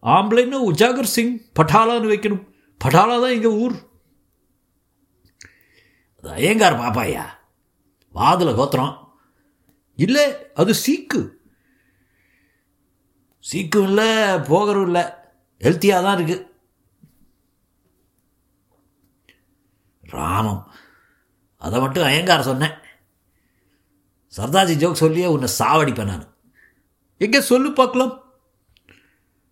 ஆம்பளைன்னு 0.03 0.57
உஜாகர் 0.71 1.13
சிங் 1.15 1.33
பட்டாலான்னு 1.59 2.11
வைக்கணும். 2.13 2.43
பட்டாலா 2.81 3.15
தான் 3.23 3.35
எங்கள் 3.37 3.57
ஊர். 3.63 3.75
அது 6.17 6.29
ஐயங்கார் 6.31 6.79
பாப்பாயா? 6.79 7.25
வாதில் 8.13 8.55
கோத்திரம். 8.55 9.13
இல்லை 9.95 10.53
அது 10.53 10.73
சீக்கு. 10.73 11.29
சீக்கும் 13.51 13.83
இல்லை 13.83 14.07
போகரும் 14.49 14.83
இல்லை. 14.83 15.03
ஹெல்த்தியாக 15.59 16.03
தான் 16.03 16.19
இருக்கு. 16.19 16.61
ராமம். 20.01 20.71
அதை 21.57 21.79
மட்டும் 21.79 22.03
அயங்கார 22.03 22.41
சொன்னேன். 22.41 22.73
சர்தாஜி 24.37 24.73
ஜோக் 24.81 25.01
சொல்லியே 25.03 25.25
உன்னை 25.25 25.49
சாவடிப்பேன் 25.59 26.05
நான். 26.05 26.35
எங்கே 27.17 27.41
சொல்லு 27.41 27.73
பார்க்கலாம். 27.73 28.23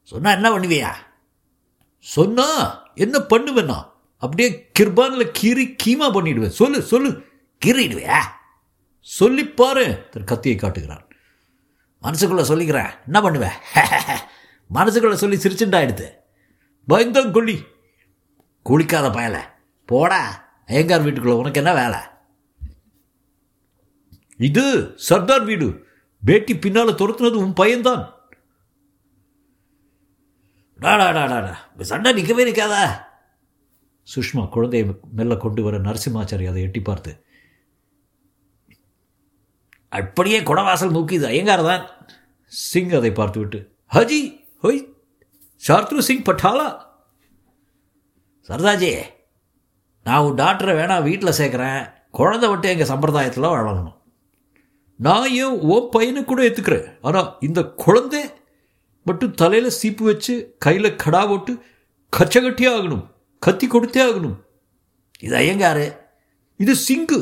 சொன்னால் 0.04 0.34
என்ன 0.34 0.50
பண்ணுவியா? 0.50 0.94
சொன்னா 2.00 2.48
என்ன 2.94 3.20
பண்ணுவேண்ணா 3.20 3.92
அப்படியே 4.18 4.72
கிர்பானில் 4.80 5.32
கீறி 5.42 5.76
கீமா 5.84 6.08
பண்ணிடுவேன். 6.14 6.58
சொல்லு 6.62 6.82
சொல்லு. 6.82 7.26
கீறிடுவியா? 7.66 8.18
சொல்லி 9.08 9.44
பாரு 9.46 9.86
தன் 10.12 10.30
கத்தியை 10.32 10.58
காட்டுகிறான். 10.58 11.04
மனசுக்குள்ள 12.04 12.44
சொல்லிக்கிறேன் 12.52 12.92
என்ன 13.06 13.22
பண்ணுவேன் 13.22 13.58
மனசுக்குள்ள 14.78 15.14
சொல்லி 15.14 15.38
சிரிச்சுண்டா 15.38 15.80
எடுத்து. 15.82 16.08
பயந்தம் 16.88 17.32
கொல்லி 17.32 17.58
குளிக்காத 18.66 19.08
பயல. 19.18 19.38
போடா 19.90 20.22
ஐயங்கார் 20.70 21.04
வீட்டுக்குள்ள 21.06 21.42
உனக்கு 21.42 21.62
என்ன 21.62 21.74
வேலை? 21.74 22.00
இது 24.40 24.96
சர்தார் 24.96 25.44
வீடு. 25.44 25.68
பேட்டி 26.24 26.54
பின்னால 26.54 26.92
துரத்துனது 26.92 27.38
உன் 27.44 27.58
பையன்தான். 27.62 28.04
டாடா 30.80 31.06
டாடா 31.12 31.54
சண்டை 31.82 32.12
நிற்கவே 32.14 32.44
நிற்காதா 32.50 32.82
சுஷ்மா 34.08 34.50
குழந்தையை 34.50 34.84
மெல்ல 35.12 35.36
கொண்டு 35.38 35.62
வர 35.64 35.78
நரசிம்மாச்சாரி 35.78 36.46
அதை 36.48 36.62
எட்டி 36.62 36.82
பார்த்து 36.82 37.12
அப்படியே 39.90 40.40
குடவாசல் 40.40 40.96
நோக்கிது 40.98 41.26
ஐயங்கார் 41.34 41.70
தான் 41.72 41.84
சிங் 42.52 42.94
அதை 43.00 43.12
பார்த்துவிட்டு 43.12 43.60
ஹஜி 43.96 44.22
ஹொய் 44.64 44.82
சார்த்ரு 45.68 45.98
சிங் 45.98 46.26
பட்டாலா 46.30 46.68
சர்தாஜி 48.50 48.92
நான் 50.06 50.26
உன் 50.26 50.38
டாக்டரை 50.42 50.74
வேணா 50.78 51.04
வீட்டில் 51.04 51.38
சேர்க்குறேன். 51.38 51.80
குழந்தை 52.12 52.50
விட்டு 52.50 52.68
எங்கள் 52.70 52.90
சம்பிரதாயத்தில் 52.92 53.54
வளரணும். 53.54 53.96
நான் 55.00 55.30
ஏன் 55.30 55.58
ஓ 55.72 55.90
பையனை 55.90 56.26
கூட 56.26 56.42
ஏற்றுக்கிறேன் 56.48 56.88
ஆனால் 57.02 57.38
இந்த 57.48 57.64
குழந்தை 57.84 58.22
மட்டும் 59.04 59.34
தலையில் 59.34 59.78
சீப்பு 59.80 60.06
வச்சு 60.06 60.56
கையில் 60.66 60.96
கடா 60.96 61.26
போட்டு 61.26 61.54
கச்சை 62.10 62.40
கட்டியே 62.44 62.70
ஆகணும். 62.76 63.04
கத்தி 63.40 63.68
கொடுத்தே 63.68 64.02
ஆகணும். 64.08 64.38
இது 65.20 65.36
ஐயங்காரு. 65.36 65.88
இது 66.58 66.76
சிங்கு. 66.88 67.20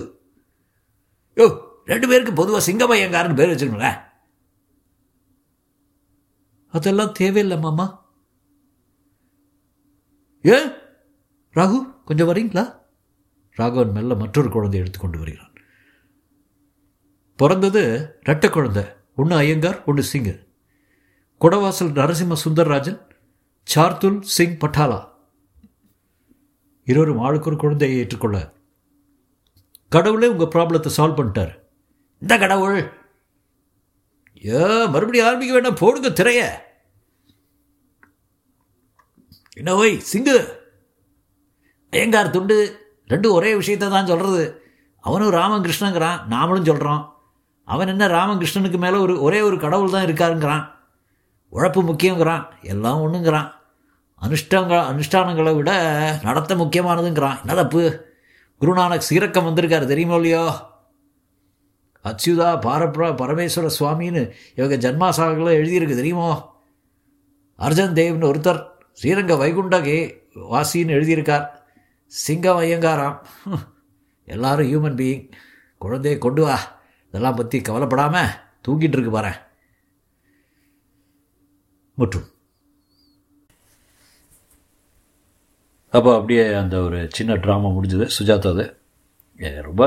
யோ 1.37 1.47
ரெண்டு 1.85 2.07
பேருக்கு 2.07 2.33
பொதுவாக 2.33 2.63
சிங்கம் 2.63 2.91
ஐயங்காருன்னு 2.91 3.35
பேர் 3.35 3.49
வச்சுக்கணுங்களேன் 3.49 4.03
அதெல்லாம் 6.71 7.11
தேவையில்லை 7.11 7.59
மாமா. 7.59 8.05
ஏன்? 10.41 10.71
ராகு 11.53 12.03
கொஞ்சம் 12.05 12.27
வரீங்களா? 12.27 12.79
ராகவன் 13.51 13.91
மெல்ல 13.91 14.15
மற்றொரு 14.15 14.49
குழந்தை 14.49 14.79
எடுத்துக்கொண்டு 14.79 15.17
வருகிறான். 15.17 15.53
பிறந்தது 17.35 18.15
ரெட்டை 18.25 18.49
குழந்தை 18.49 18.83
ஒன்று 19.15 19.35
ஐயங்கார் 19.35 19.83
ஒன்று 19.83 20.03
சிங்கு. 20.13 20.47
குடவாசல் 21.41 21.93
நரசிம்ம 21.93 22.35
சுந்தரராஜன் 22.45 22.99
சார்துல் 23.63 24.21
சிங் 24.21 24.57
பட்டாலா 24.57 25.09
இருவரும் 26.83 27.19
ஆளுக்கு 27.19 27.49
ஒரு 27.49 27.57
குழந்தையை 27.57 27.97
ஏற்றுக்கொள்ள. 27.97 28.53
கடவுளே 29.89 30.27
உங்கள் 30.27 30.47
ப்ராப்ளத்தை 30.47 30.91
சால்வ் 30.97 31.17
பண்ணிட்டார். 31.17 31.64
இந்த 32.21 32.37
கடவுள். 32.37 32.79
ஏ 34.47 34.85
மறுபடியும் 34.93 35.27
ஆரம்பிக்க 35.27 35.53
வேண்டாம் 35.53 35.81
போடுங்க 35.81 36.09
திரைய. 36.09 36.41
என்ன 39.57 39.75
ஓய் 39.75 40.01
சிங்கு? 40.11 40.37
ஐயங்கார் 41.93 42.29
துண்டு 42.29 42.83
ரெண்டும் 43.09 43.31
ஒரே 43.31 43.55
விஷயத்தை 43.55 43.89
தான் 43.89 44.05
சொல்கிறது 44.05 44.63
அவனும் 44.99 45.33
ராமகிருஷ்ணங்கிறான் 45.33 46.21
நாமளும் 46.29 46.65
சொல்கிறோம் 46.65 47.03
அவன் 47.63 47.87
என்ன 47.87 48.07
ராமகிருஷ்ணனுக்கு 48.07 48.77
மேலே 48.77 48.97
ஒரு 48.97 49.21
ஒரே 49.21 49.41
ஒரு 49.41 49.59
கடவுள் 49.59 49.91
தான் 49.91 50.05
இருக்காருங்கிறான். 50.07 50.65
உழைப்பு 51.49 51.81
முக்கியங்கிறான் 51.83 52.43
எல்லாம் 52.61 53.01
ஒன்றுங்கிறான் 53.01 53.53
அனுஷ்டாங்க 54.21 54.73
அனுஷ்டானங்களை 54.91 55.55
விட 55.55 55.71
நடத்த 56.23 56.55
முக்கியமானதுங்கிறான். 56.55 57.39
என்ன 57.39 57.55
தப்பு? 57.55 57.83
குருநானக் 58.61 59.07
சீரக்கம் 59.09 59.47
வந்திருக்காரு 59.47 59.85
தெரியுமோ 59.85 60.15
இல்லையோ? 60.15 60.45
அச்சுதா 62.05 62.49
பாரப்ரா 62.61 63.07
பரமேஸ்வர 63.21 63.69
சுவாமின்னு 63.79 64.31
இவங்க 64.55 64.91
ஜன்மாசாகில் 64.91 65.55
எழுதியிருக்கு 65.61 65.95
தெரியுமோ? 65.95 66.53
அர்ஜன் 67.59 67.93
தேவ்னு 67.93 68.29
ஒருத்தர் 68.31 68.67
ஸ்ரீரங்க 69.01 69.33
வைகுண்டகே 69.43 69.97
வாசின்னு 70.51 70.95
எழுதியிருக்கார். 70.97 71.47
சிங்கம் 72.07 72.59
ஐயங்காராம். 72.59 73.17
எல்லாரும் 74.25 74.67
ஹியூமன் 74.67 74.97
பீயிங் 74.97 75.31
குழந்தையை 75.77 76.19
கொண்டு 76.19 76.41
வா. 76.43 76.59
இதெல்லாம் 77.07 77.35
பற்றி 77.35 77.61
கவலைப்படாமல் 77.61 78.29
தூங்கிட்டு 78.67 78.95
இருக்கு 78.95 79.11
பாரு 79.11 79.31
முற்றும். 81.93 82.33
அப்போ 85.89 86.13
அப்படியே 86.13 86.53
அந்த 86.53 86.81
ஒரு 86.81 87.07
சின்ன 87.11 87.33
ட்ராமா 87.35 87.73
முடிஞ்சது. 87.75 88.09
சுஜாதாது. 88.19 88.83
ரொம்ப 89.67 89.83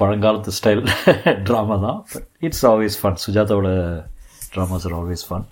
பழங்காலத்து 0.00 0.52
ஸ்டைல் 0.56 0.82
ட்ராமா 1.48 1.76
தான். 1.86 2.00
இட்ஸ் 2.46 2.64
ஆல்வேஸ் 2.70 2.96
ஃபன் 3.00 3.18
சுஜாதாவோட 3.24 3.70
ட்ராமாஸ் 4.54 4.84
ஆர் 4.88 4.94
ஆல்வேஸ் 4.98 5.24
ஃபன் 5.28 5.46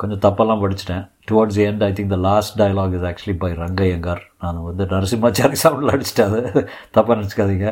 கொஞ்சம் 0.00 0.22
தப்பெல்லாம் 0.24 0.62
படிச்சிட்டேன். 0.62 1.04
Towards 1.28 1.58
end 1.66 1.82
I 1.88 1.90
think 1.98 2.12
the 2.14 2.18
last 2.28 2.54
dialogue 2.60 2.94
is 2.98 3.06
actually 3.10 3.36
by 3.42 3.50
Rangaiyangar. 3.64 4.22
நான் 4.42 4.64
வந்து 4.68 4.84
நரசிம்மாச்சாரி 4.94 5.58
சவுண்டில் 5.64 5.94
அடிச்சிட்டேன். 5.94 6.32
அது 6.32 6.64
தப்பாக 6.96 7.16
நினச்சிக்காதீங்க. 7.20 7.68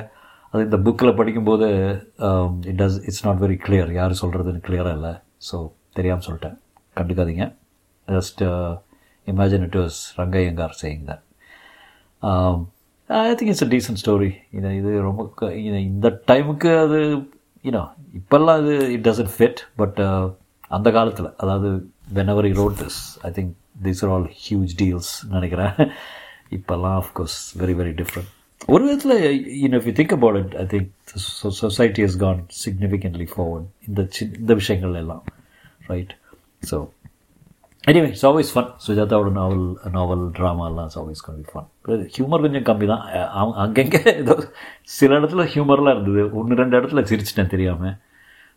அது 0.53 0.63
இந்த 0.69 0.79
புக்கில் 0.87 1.19
படிக்கும்போது 1.21 1.67
it 2.71 2.81
does 2.83 2.99
it's 3.09 3.25
not 3.27 3.43
very 3.45 3.59
clear 3.67 3.91
யார் 4.01 4.21
சொல்கிறதுன்னு 4.23 4.65
கிளியராக 4.69 4.99
இல்லை. 4.99 5.15
ஸோ 5.49 5.57
தெரியாமல் 5.99 6.27
சொல்லிட்டேன். 6.29 6.57
கண்டுக்காதீங்க. 6.99 7.47
Just 8.09 8.43
imagine 9.27 9.65
it 9.69 9.79
was 9.83 10.01
Rangaiyangar 10.21 10.77
saying 10.83 11.05
that 11.11 11.25
I 13.11 13.35
think 13.35 13.49
it's 13.49 13.65
a 13.65 13.67
decent 13.67 14.01
story 14.07 14.33
இது 14.51 14.77
இது 14.77 15.01
ரொம்ப 15.01 15.53
இந்த 15.53 16.23
டைமுக்கு 16.27 16.79
அது 16.79 17.27
யூனோ 17.65 17.85
இப்போல்லாம் 18.15 18.59
இது 18.63 18.93
இட் 18.93 19.09
டசன்ட் 19.09 19.33
ஃபிட் 19.39 19.61
பட் 19.77 20.01
அந்த 20.69 20.91
காலத்தில் 20.91 21.35
அதாவது 21.37 21.69
whenever 22.29 22.49
wrote 22.53 22.75
this 22.75 23.19
I 23.23 23.31
think 23.31 23.53
these 23.83 24.05
are 24.05 24.11
all 24.11 24.29
huge 24.49 24.75
deals 24.79 25.27
நினைக்கிறேன். 25.31 25.75
இப்போல்லாம் 26.51 26.97
of course 27.03 27.59
very 27.59 27.75
very 27.75 27.93
different 27.93 28.31
ஒரு 28.69 28.85
விதத்தில் 28.85 29.17
you know 29.63 29.81
you 29.87 29.93
think 29.93 30.13
about 30.13 30.37
it 30.37 30.55
I 30.55 30.67
think 30.67 30.91
society 31.61 32.03
has 32.03 32.17
gone 32.17 32.47
significantly 32.65 33.29
forward 33.35 33.67
இந்த 33.89 34.07
சி 34.11 34.31
இந்த 34.39 34.55
விஷயங்கள் 34.55 34.95
எல்லாம் 34.95 35.23
right 35.87 36.15
so 36.71 36.89
anyway 37.89 38.09
it's 38.13 38.25
always 38.29 38.51
fun 38.55 38.71
சுஜாதாவோட 38.85 39.31
novel 39.39 39.67
novel 39.97 40.25
ட்ராமாலாம் 40.37 40.87
it's 40.89 40.99
always 41.01 41.23
can 41.27 41.37
be 41.43 41.47
fun 41.53 41.69
humour 42.15 42.43
கொஞ்சம் 42.45 42.67
கம்மி 42.69 42.87
தான். 42.91 43.05
அங்கங்கே 43.65 44.01
ஏதோ 44.23 44.35
சில 44.97 45.19
இடத்துல 45.21 45.45
ஹியூமர்லாம் 45.53 45.95
இருந்தது. 45.97 46.25
ஒன்று 46.41 46.59
ரெண்டு 46.61 46.79
இடத்துல 46.79 47.03
சிரிச்சிட்டேன் 47.11 47.53
தெரியாமல் 47.55 47.95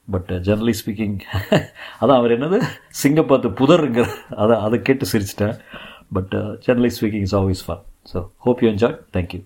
பட் 0.08 0.32
ஜெனரலி 0.48 0.74
ஸ்பீக்கிங் 0.82 1.16
அதான் 2.02 2.18
அவர் 2.20 2.36
என்னது? 2.38 2.60
சிங்க 3.02 3.24
பார்த்து 3.32 3.52
புதருங்கிற 3.62 4.08
அதை 4.44 4.58
அதை 4.66 4.80
கேட்டு 4.90 5.08
சிரிச்சிட்டேன். 5.14 5.56
But 6.18 6.36
generally 6.68 6.92
speaking 6.98 7.26
is 7.30 7.38
always 7.40 7.64
fun 7.68 7.84
so 8.14 8.20
hope 8.48 8.62
you 8.64 8.70
enjoy 8.74 8.98
thank you 9.18 9.42